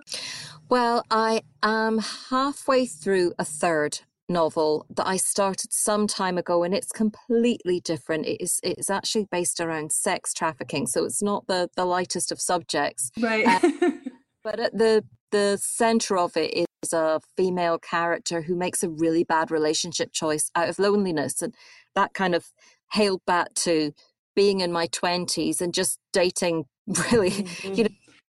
Well 0.69 1.03
i 1.11 1.41
am 1.61 1.99
halfway 2.29 2.85
through 2.85 3.33
a 3.37 3.45
third 3.45 3.99
novel 4.29 4.85
that 4.89 5.07
I 5.07 5.17
started 5.17 5.73
some 5.73 6.07
time 6.07 6.37
ago, 6.37 6.63
and 6.63 6.73
it's 6.73 6.91
completely 6.91 7.79
different. 7.79 8.25
It 8.25 8.41
is 8.41 8.59
it's 8.63 8.89
actually 8.89 9.27
based 9.31 9.59
around 9.59 9.91
sex 9.91 10.33
trafficking, 10.33 10.87
so 10.87 11.05
it's 11.05 11.21
not 11.21 11.47
the 11.47 11.69
the 11.75 11.85
lightest 11.85 12.31
of 12.31 12.39
subjects. 12.39 13.11
Right. 13.19 13.45
uh, 13.45 13.91
but 14.43 14.59
at 14.59 14.77
the 14.77 15.03
the 15.31 15.57
center 15.61 16.17
of 16.17 16.37
it 16.37 16.67
is 16.83 16.93
a 16.93 17.19
female 17.35 17.79
character 17.79 18.43
who 18.43 18.55
makes 18.55 18.83
a 18.83 18.89
really 18.89 19.23
bad 19.23 19.51
relationship 19.51 20.11
choice 20.13 20.51
out 20.55 20.69
of 20.69 20.79
loneliness, 20.79 21.41
and 21.41 21.53
that 21.95 22.13
kind 22.13 22.35
of 22.35 22.51
hailed 22.93 23.21
back 23.25 23.53
to 23.55 23.93
being 24.35 24.61
in 24.61 24.71
my 24.71 24.87
twenties 24.87 25.61
and 25.61 25.73
just 25.73 25.99
dating 26.11 26.65
really, 27.11 27.31
mm-hmm. 27.31 27.73
you 27.73 27.83
know, 27.83 27.89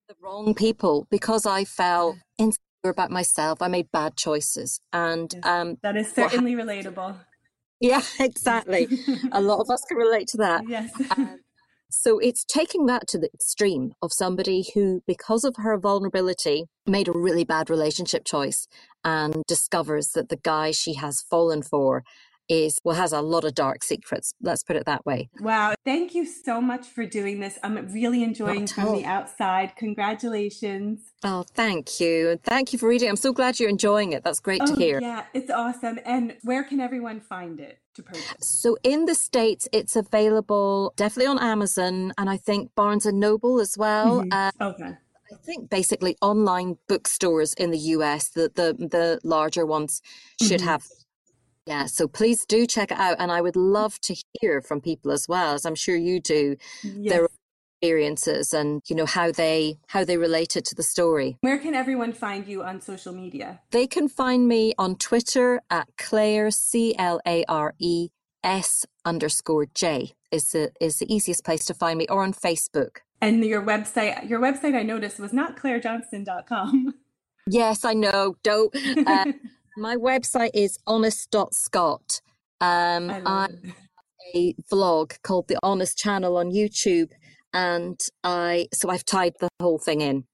the 0.08 0.16
wrong 0.22 0.54
people 0.54 1.08
because 1.10 1.46
I 1.46 1.64
felt 1.64 2.18
insecure 2.84 2.92
about 2.92 3.12
myself. 3.12 3.62
I 3.62 3.68
made 3.68 3.92
bad 3.92 4.16
choices, 4.18 4.80
and 4.94 5.34
um, 5.44 5.78
that 5.84 5.96
is 5.96 6.12
certainly 6.12 6.56
relatable. 6.56 7.16
Yeah, 7.84 8.04
exactly. 8.20 8.88
a 9.32 9.42
lot 9.42 9.60
of 9.60 9.72
us 9.72 9.84
can 9.88 9.98
relate 9.98 10.28
to 10.28 10.38
that. 10.38 10.62
Yes. 10.70 10.92
Um, 11.18 11.40
so 11.90 12.20
it's 12.20 12.46
taking 12.46 12.86
that 12.86 13.08
to 13.08 13.18
the 13.18 13.32
extreme 13.34 13.94
of 14.04 14.14
somebody 14.14 14.68
who, 14.76 15.02
because 15.08 15.44
of 15.44 15.56
her 15.58 15.80
vulnerability, 15.80 16.66
made 16.86 17.08
a 17.08 17.12
really 17.12 17.44
bad 17.44 17.72
relationship 17.72 18.24
choice 18.24 18.68
and 19.04 19.42
discovers 19.48 20.10
that 20.10 20.30
the 20.30 20.36
guy 20.38 20.70
she 20.70 20.94
has 20.94 21.24
fallen 21.28 21.64
for 21.64 22.04
is 22.52 22.80
well 22.84 22.96
has 22.96 23.14
a 23.14 23.22
lot 23.22 23.46
of 23.46 23.56
dark 23.56 23.82
secrets. 23.84 24.34
Let's 24.42 24.62
put 24.62 24.76
it 24.76 24.86
that 24.86 25.06
way. 25.06 25.30
Wow. 25.40 25.74
Thank 25.86 26.14
you 26.14 26.26
so 26.26 26.60
much 26.60 26.86
for 26.86 27.06
doing 27.06 27.40
this. 27.40 27.58
I'm 27.64 27.76
really 27.94 28.24
enjoying 28.24 28.68
from 28.68 28.94
the 28.94 29.06
outside. 29.06 29.74
Congratulations. 29.78 31.00
Oh 31.24 31.46
thank 31.54 32.02
you. 32.02 32.38
Thank 32.44 32.74
you 32.74 32.80
for 32.80 32.90
reading. 32.90 33.10
I'm 33.10 33.16
so 33.16 33.32
glad 33.32 33.60
you're 33.60 33.70
enjoying 33.70 34.12
it. 34.12 34.24
That's 34.24 34.42
great 34.42 34.62
oh, 34.62 34.68
to 34.68 34.76
hear. 34.76 35.00
yeah. 35.02 35.24
It's 35.34 35.50
awesome. 35.50 36.00
And 36.06 36.36
where 36.44 36.64
can 36.64 36.82
everyone 36.82 37.22
find 37.22 37.60
it 37.62 37.80
to 37.96 38.04
purchase? 38.04 38.62
So 38.62 38.78
in 38.84 39.06
the 39.06 39.16
states 39.16 39.70
it's 39.72 39.96
available 39.96 40.94
definitely 40.98 41.28
on 41.28 41.40
amazon 41.40 42.12
and 42.18 42.30
i 42.30 42.38
think 42.38 42.74
barnes 42.76 43.06
and 43.06 43.20
noble 43.20 43.62
as 43.62 43.78
well. 43.78 44.22
Mm-hmm. 44.22 44.62
uh, 44.62 44.70
okay. 44.72 44.98
I 45.32 45.38
think 45.46 45.70
basically 45.70 46.18
online 46.22 46.78
bookstores 46.88 47.54
in 47.54 47.72
the 47.72 47.78
US, 47.96 48.30
the 48.30 48.52
the, 48.54 48.74
the 48.74 49.20
larger 49.24 49.66
ones, 49.66 50.02
should 50.42 50.60
mm-hmm. 50.60 50.68
have. 50.68 50.84
Yeah, 51.66 51.86
so 51.86 52.08
please 52.08 52.46
do 52.46 52.66
check 52.66 52.92
it 52.92 52.98
out, 52.98 53.18
and 53.20 53.32
I 53.32 53.42
would 53.42 53.56
love 53.56 54.00
to 54.02 54.16
hear 54.40 54.62
from 54.62 54.82
people 54.82 55.12
as 55.12 55.28
well, 55.28 55.54
as 55.54 55.66
I'm 55.66 55.76
sure 55.76 55.96
you 55.96 56.20
do. 56.20 56.58
Yes. 56.84 57.14
Their 57.14 57.28
experiences 57.82 58.54
and 58.54 58.84
you 58.88 58.96
know 58.96 59.08
how 59.08 59.32
they 59.32 59.80
how 59.88 60.04
they 60.04 60.18
related 60.18 60.64
to 60.66 60.76
the 60.76 60.84
story. 60.84 61.38
Where 61.42 61.58
can 61.58 61.74
everyone 61.74 62.14
find 62.14 62.48
you 62.48 62.64
on 62.64 62.80
social 62.80 63.12
media? 63.12 63.62
They 63.72 63.88
can 63.88 64.08
find 64.08 64.48
me 64.48 64.74
on 64.78 64.96
Twitter 64.98 65.62
at 65.70 65.88
Clare 65.98 66.52
C 66.52 66.96
L 66.98 67.20
A 67.26 67.44
R 67.48 67.74
E 67.80 68.10
S 68.44 68.86
underscore 69.04 69.66
J 69.74 70.14
is 70.32 70.52
the 70.52 70.72
is 70.80 70.98
the 70.98 71.14
easiest 71.14 71.44
place 71.44 71.66
to 71.66 71.74
find 71.74 71.98
me, 71.98 72.08
or 72.08 72.24
on 72.24 72.34
Facebook. 72.34 72.98
And 73.20 73.44
your 73.46 73.62
website, 73.62 74.30
your 74.30 74.40
website, 74.40 74.76
I 74.76 74.84
noticed 74.84 75.20
was 75.20 75.34
not 75.34 75.58
clarejohnston.com. 75.58 76.96
Yes, 77.48 77.84
I 77.86 77.94
know. 77.94 78.36
Don't. 78.44 78.76
Uh, 78.76 79.34
my 79.78 79.96
website 79.96 80.52
is 80.54 80.78
honest.scot. 80.88 82.22
Um, 82.60 83.10
I, 83.10 83.22
I 83.26 83.48
a 84.36 84.54
vlog 84.72 85.22
called 85.24 85.48
the 85.48 85.58
Honest 85.64 85.98
Channel 85.98 86.38
on 86.38 86.52
YouTube, 86.52 87.12
and 87.54 88.00
I 88.24 88.68
so 88.74 88.90
I've 88.90 89.06
tied 89.06 89.34
the 89.40 89.50
whole 89.62 89.80
thing 89.80 90.02
in. 90.02 90.26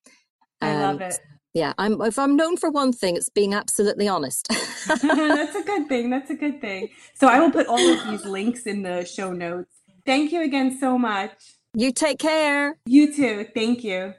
I 0.62 0.74
love 0.76 1.02
it. 1.02 1.20
Yeah, 1.54 1.74
I'm. 1.78 2.02
If 2.02 2.20
I'm 2.20 2.36
known 2.36 2.58
for 2.58 2.70
one 2.70 2.94
thing, 2.94 3.16
it's 3.16 3.30
being 3.30 3.54
absolutely 3.54 4.08
honest. 4.08 4.48
That's 4.88 5.56
a 5.56 5.64
good 5.64 5.88
thing. 5.88 6.10
That's 6.10 6.30
a 6.30 6.36
good 6.36 6.62
thing. 6.62 6.90
So 7.16 7.28
I 7.28 7.40
will 7.40 7.52
put 7.52 7.68
all 7.68 7.80
of 7.80 8.08
these 8.08 8.26
links 8.26 8.64
in 8.64 8.84
the 8.84 9.06
show 9.06 9.32
notes. 9.34 9.74
Thank 10.06 10.32
you 10.32 10.44
again 10.44 10.78
so 10.80 10.98
much. 10.98 11.32
You 11.74 11.92
take 11.92 12.20
care. 12.20 12.78
You 12.86 13.14
too. 13.14 13.48
Thank 13.54 13.84
you. 13.84 14.14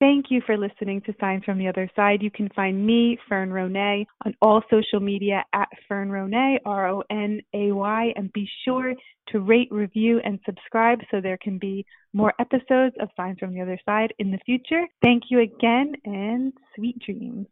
Thank 0.00 0.26
you 0.30 0.40
for 0.46 0.56
listening 0.56 1.00
to 1.02 1.14
Signs 1.18 1.42
from 1.42 1.58
the 1.58 1.66
Other 1.66 1.90
Side. 1.96 2.22
You 2.22 2.30
can 2.30 2.48
find 2.54 2.86
me, 2.86 3.18
Fern 3.28 3.50
Ronay, 3.50 4.06
on 4.24 4.32
all 4.40 4.62
social 4.70 5.00
media 5.00 5.42
at 5.52 5.68
Fern 5.88 6.08
Ronay, 6.08 6.58
R 6.64 6.88
O 6.88 7.02
N 7.10 7.40
A 7.52 7.72
Y, 7.72 8.12
and 8.14 8.32
be 8.32 8.48
sure 8.64 8.94
to 9.28 9.40
rate, 9.40 9.66
review, 9.72 10.20
and 10.24 10.38
subscribe 10.46 11.00
so 11.10 11.20
there 11.20 11.38
can 11.38 11.58
be 11.58 11.84
more 12.12 12.32
episodes 12.38 12.94
of 13.00 13.08
Signs 13.16 13.40
from 13.40 13.52
the 13.52 13.60
Other 13.60 13.78
Side 13.84 14.14
in 14.20 14.30
the 14.30 14.38
future. 14.46 14.84
Thank 15.02 15.24
you 15.30 15.40
again 15.40 15.94
and 16.04 16.52
sweet 16.76 17.00
dreams. 17.00 17.48